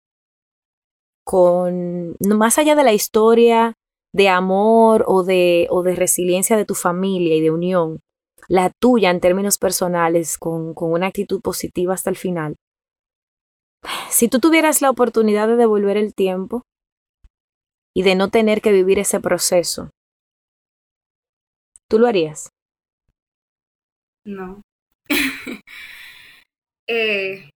[1.23, 3.75] con, más allá de la historia
[4.15, 8.01] de amor o de, o de resiliencia de tu familia y de unión,
[8.49, 12.57] la tuya en términos personales, con, con una actitud positiva hasta el final.
[14.09, 16.63] Si tú tuvieras la oportunidad de devolver el tiempo
[17.95, 19.91] y de no tener que vivir ese proceso,
[21.91, 22.56] ¿tú lo harías?
[24.27, 24.63] No.
[26.89, 27.51] Eh,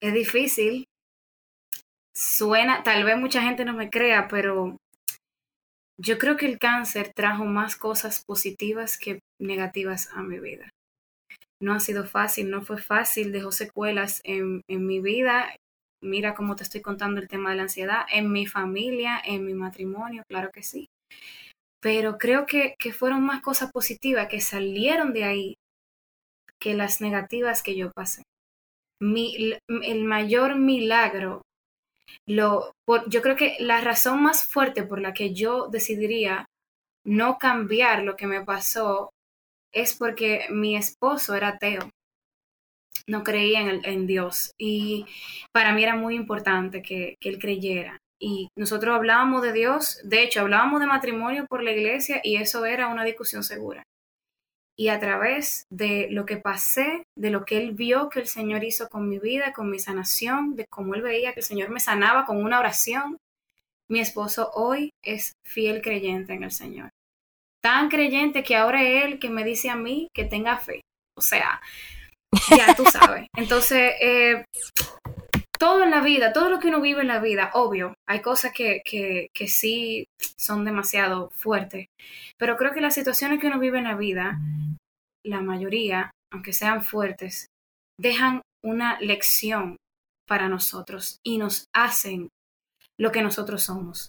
[0.00, 0.86] es difícil.
[2.16, 4.78] Suena, tal vez mucha gente no me crea, pero
[6.00, 10.70] yo creo que el cáncer trajo más cosas positivas que negativas a mi vida.
[11.60, 15.54] No ha sido fácil, no fue fácil, dejó secuelas en, en mi vida.
[16.02, 19.52] Mira cómo te estoy contando el tema de la ansiedad, en mi familia, en mi
[19.52, 20.88] matrimonio, claro que sí.
[21.82, 25.54] Pero creo que, que fueron más cosas positivas que salieron de ahí
[26.60, 28.22] que las negativas que yo pasé.
[29.00, 31.42] Mi, el mayor milagro,
[32.26, 32.72] lo,
[33.08, 36.46] yo creo que la razón más fuerte por la que yo decidiría
[37.04, 39.10] no cambiar lo que me pasó
[39.72, 41.90] es porque mi esposo era ateo,
[43.06, 45.06] no creía en, en Dios y
[45.52, 47.98] para mí era muy importante que, que él creyera.
[48.18, 52.64] Y nosotros hablábamos de Dios, de hecho hablábamos de matrimonio por la iglesia y eso
[52.64, 53.84] era una discusión segura
[54.78, 58.62] y a través de lo que pasé, de lo que él vio que el Señor
[58.62, 61.80] hizo con mi vida, con mi sanación, de cómo él veía que el Señor me
[61.80, 63.16] sanaba con una oración,
[63.88, 66.90] mi esposo hoy es fiel creyente en el Señor.
[67.62, 70.82] Tan creyente que ahora es él que me dice a mí que tenga fe.
[71.16, 71.60] O sea,
[72.50, 73.28] ya tú sabes.
[73.34, 74.44] Entonces, eh,
[75.58, 78.52] todo en la vida, todo lo que uno vive en la vida, obvio, hay cosas
[78.52, 80.06] que, que, que sí
[80.38, 81.86] son demasiado fuertes,
[82.38, 84.38] pero creo que las situaciones que uno vive en la vida,
[85.24, 87.48] la mayoría, aunque sean fuertes,
[87.98, 89.76] dejan una lección
[90.26, 92.28] para nosotros y nos hacen
[92.98, 94.08] lo que nosotros somos.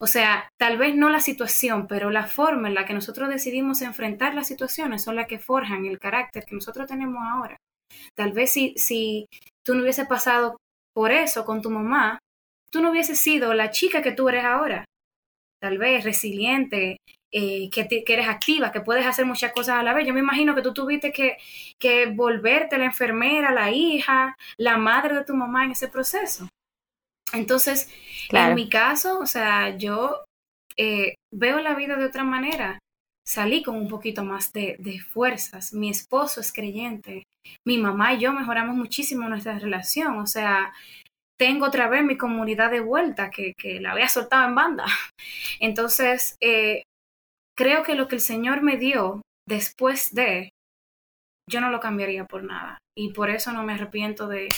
[0.00, 3.80] O sea, tal vez no la situación, pero la forma en la que nosotros decidimos
[3.82, 7.56] enfrentar las situaciones son las que forjan el carácter que nosotros tenemos ahora.
[8.16, 9.26] Tal vez si, si
[9.64, 10.58] tú no hubiese pasado
[10.94, 12.18] por eso con tu mamá,
[12.70, 14.84] tú no hubieses sido la chica que tú eres ahora.
[15.60, 16.98] Tal vez resiliente,
[17.32, 20.06] eh, que, que, eres activa, que puedes hacer muchas cosas a la vez.
[20.06, 21.36] Yo me imagino que tú tuviste que,
[21.80, 26.48] que volverte la enfermera, la hija, la madre de tu mamá en ese proceso.
[27.32, 27.90] Entonces,
[28.30, 30.24] en mi caso, o sea, yo
[30.76, 32.78] eh, veo la vida de otra manera.
[33.26, 35.72] Salí con un poquito más de, de, fuerzas.
[35.72, 37.24] Mi esposo es creyente
[37.66, 40.18] mi mamá y yo mejoramos muchísimo nuestra relación.
[40.18, 40.72] O sea,
[41.38, 44.84] tengo otra vez mi comunidad de vuelta que, que la había soltado en banda.
[45.60, 46.82] Entonces, eh,
[47.56, 50.50] creo que lo que el Señor me dio después de,
[51.50, 52.78] yo no lo cambiaría por nada.
[52.96, 54.48] Y por eso no me arrepiento de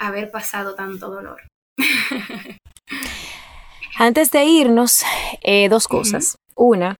[0.00, 1.42] haber pasado tanto dolor.
[3.96, 5.04] Antes de irnos,
[5.42, 6.36] eh, dos cosas.
[6.56, 6.96] Una,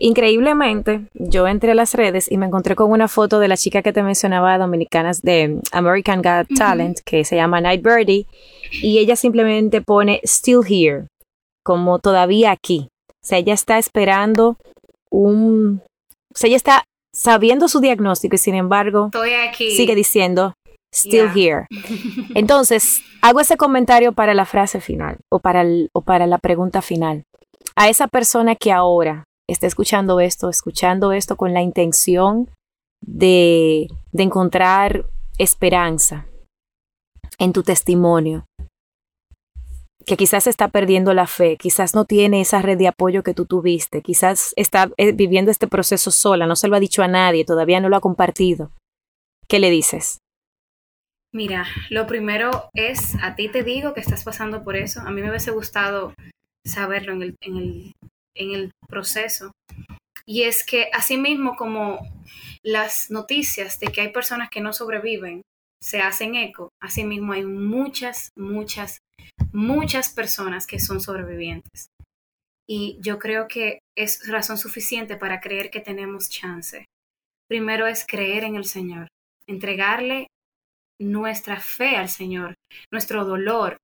[0.00, 3.82] Increíblemente, yo entré a las redes y me encontré con una foto de la chica
[3.82, 8.26] que te mencionaba, dominicanas de American Got Talent, que se llama Night Birdie,
[8.80, 11.08] y ella simplemente pone still here,
[11.64, 12.88] como todavía aquí.
[13.10, 14.56] O sea, ella está esperando
[15.10, 15.82] un...
[16.32, 19.10] O sea, ella está sabiendo su diagnóstico y sin embargo
[19.56, 20.54] sigue diciendo
[20.94, 21.66] still here.
[22.36, 27.24] Entonces, hago ese comentario para la frase final o para, o para la pregunta final.
[27.74, 32.48] A esa persona que ahora esté escuchando esto, escuchando esto con la intención
[33.00, 35.06] de, de encontrar
[35.38, 36.26] esperanza
[37.38, 38.44] en tu testimonio,
[40.04, 43.46] que quizás está perdiendo la fe, quizás no tiene esa red de apoyo que tú
[43.46, 47.44] tuviste, quizás está eh, viviendo este proceso sola, no se lo ha dicho a nadie,
[47.44, 48.72] todavía no lo ha compartido.
[49.48, 50.18] ¿Qué le dices?
[51.32, 55.00] Mira, lo primero es, a ti te digo que estás pasando por eso.
[55.02, 56.14] A mí me hubiese gustado
[56.66, 57.92] saberlo en el, en el
[58.38, 59.52] en el proceso.
[60.26, 61.98] Y es que asimismo como
[62.62, 65.42] las noticias de que hay personas que no sobreviven
[65.82, 68.98] se hacen eco, asimismo hay muchas, muchas,
[69.52, 71.88] muchas personas que son sobrevivientes.
[72.68, 76.84] Y yo creo que es razón suficiente para creer que tenemos chance.
[77.48, 79.08] Primero es creer en el Señor,
[79.46, 80.26] entregarle
[81.00, 82.54] nuestra fe al Señor,
[82.92, 83.78] nuestro dolor,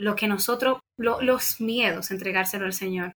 [0.00, 3.12] lo que nosotros, los miedos, entregárselo al Señor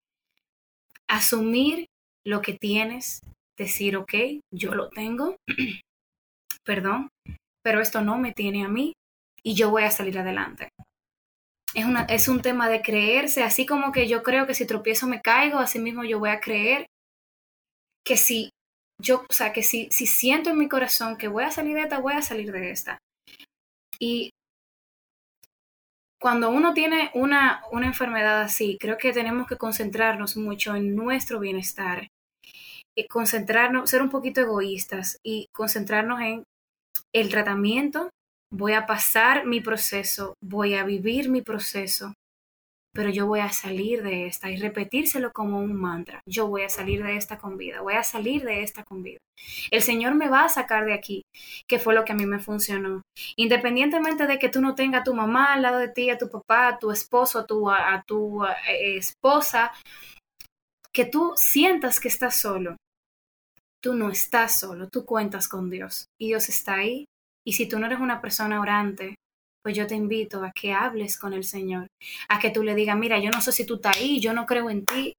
[1.09, 1.87] asumir
[2.25, 3.21] lo que tienes,
[3.57, 4.15] decir, ok,
[4.53, 5.37] yo lo tengo,
[6.65, 7.09] perdón,
[7.63, 8.93] pero esto no me tiene a mí
[9.43, 10.71] y yo voy a salir adelante.
[11.75, 15.07] Es, una, es un tema de creerse, así como que yo creo que si tropiezo
[15.07, 16.87] me caigo, así mismo yo voy a creer
[18.05, 18.51] que si
[19.01, 21.83] yo, o sea, que si, si siento en mi corazón que voy a salir de
[21.83, 22.99] esta, voy a salir de esta.
[24.01, 24.31] Y
[26.21, 31.41] cuando uno tiene una, una enfermedad así, creo que tenemos que concentrarnos mucho en nuestro
[31.41, 32.09] bienestar,
[32.99, 36.45] y concentrarnos, ser un poquito egoístas y concentrarnos en
[37.13, 38.11] el tratamiento,
[38.53, 42.15] voy a pasar mi proceso, voy a vivir mi proceso,
[42.99, 46.21] pero yo voy a salir de esta y repetírselo como un mantra.
[46.27, 49.19] Yo voy a salir de esta con vida, voy a salir de esta con vida.
[49.71, 51.23] El Señor me va a sacar de aquí,
[51.69, 53.03] que fue lo que a mí me funcionó.
[53.37, 56.29] Independientemente de que tú no tengas a tu mamá al lado de ti, a tu
[56.29, 59.71] papá, a tu esposo, a tu, eh, esposa,
[60.93, 62.77] que tú sientas que estás solo.
[63.81, 67.05] Tú no estás solo, tú cuentas con Dios y Dios está ahí.
[67.47, 69.15] Y si tú no eres una persona orante,
[69.63, 71.89] pues yo te invito a que hables con el Señor,
[72.29, 74.47] a que tú le digas, mira, yo no sé si tú estás ahí, yo no
[74.47, 75.15] creo en ti,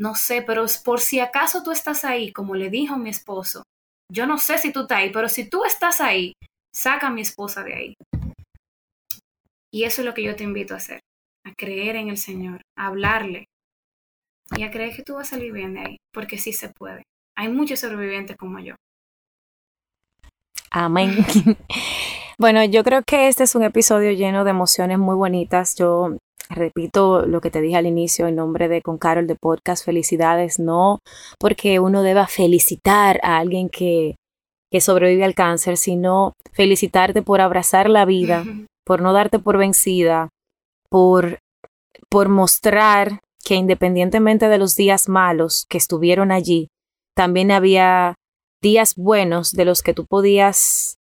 [0.00, 3.62] no sé, pero por si acaso tú estás ahí, como le dijo mi esposo,
[4.10, 6.32] yo no sé si tú estás ahí, pero si tú estás ahí,
[6.74, 7.94] saca a mi esposa de ahí.
[9.72, 11.00] Y eso es lo que yo te invito a hacer,
[11.44, 13.46] a creer en el Señor, a hablarle
[14.56, 17.02] y a creer que tú vas a salir bien de ahí, porque sí se puede.
[17.36, 18.74] Hay muchos sobrevivientes como yo.
[20.70, 21.16] Amén.
[22.40, 25.74] Bueno, yo creo que este es un episodio lleno de emociones muy bonitas.
[25.74, 26.18] Yo
[26.48, 30.60] repito lo que te dije al inicio en nombre de Con Carol de Podcast, felicidades,
[30.60, 31.00] no
[31.40, 34.14] porque uno deba felicitar a alguien que,
[34.70, 38.44] que sobrevive al cáncer, sino felicitarte por abrazar la vida,
[38.86, 40.28] por no darte por vencida,
[40.88, 41.40] por,
[42.08, 46.68] por mostrar que independientemente de los días malos que estuvieron allí,
[47.16, 48.14] también había
[48.62, 50.97] días buenos de los que tú podías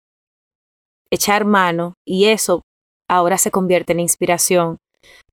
[1.10, 2.62] echar mano y eso
[3.08, 4.78] ahora se convierte en inspiración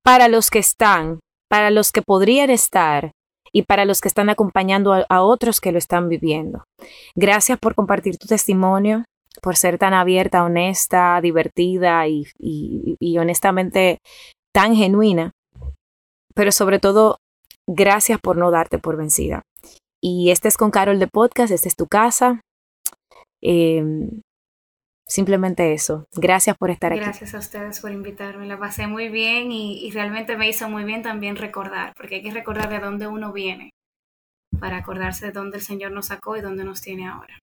[0.02, 3.12] para los que están, para los que podrían estar
[3.52, 6.64] y para los que están acompañando a, otros que lo están viviendo.
[7.16, 9.04] Gracias por compartir tu testimonio,
[9.42, 13.98] por ser tan abierta, honesta, divertida y, y honestamente
[14.52, 15.32] tan genuina,
[16.34, 17.18] pero sobre todo,
[17.66, 19.42] gracias por no darte por vencida.
[20.02, 22.40] Y este es con Carol de Podcast, esta es tu casa.
[23.42, 23.82] Eh,
[25.06, 26.06] Simplemente eso.
[26.14, 27.00] Gracias por estar aquí.
[27.00, 28.46] Gracias a ustedes por invitarme.
[28.46, 32.30] La pasé muy bien y, realmente me hizo muy bien también recordar, porque hay que
[32.30, 33.70] recordar de dónde uno viene
[34.58, 37.38] para acordarse de dónde el Señor nos sacó y dónde nos tiene ahora.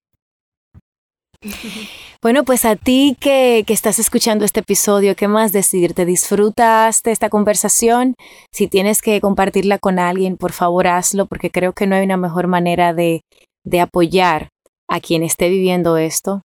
[2.23, 6.05] Bueno, pues a ti que, que, estás escuchando este episodio, ¿qué más decirte?
[6.05, 8.13] ¿Disfrutas de esta conversación?
[8.53, 12.17] Si tienes que compartirla con alguien, por favor hazlo, porque creo que no hay una
[12.17, 13.21] mejor manera de,
[13.65, 14.49] de apoyar
[14.87, 16.43] a quien esté viviendo esto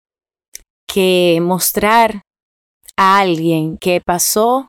[0.87, 2.21] que mostrar
[2.97, 4.67] a alguien que pasó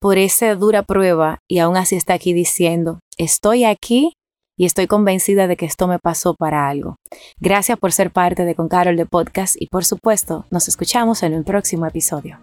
[0.00, 4.14] por esa dura prueba y aún así está aquí diciendo, estoy aquí
[4.58, 6.96] y estoy convencida de que esto me pasó para algo.
[7.38, 11.34] Gracias por ser parte de Con Carol de Podcast y por supuesto nos escuchamos en
[11.34, 12.38] un próximo episodio.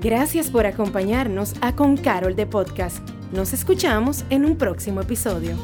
[0.00, 2.98] Gracias por acompañarnos a Con Carol de Podcast.
[3.32, 5.56] Nos escuchamos en un próximo episodio.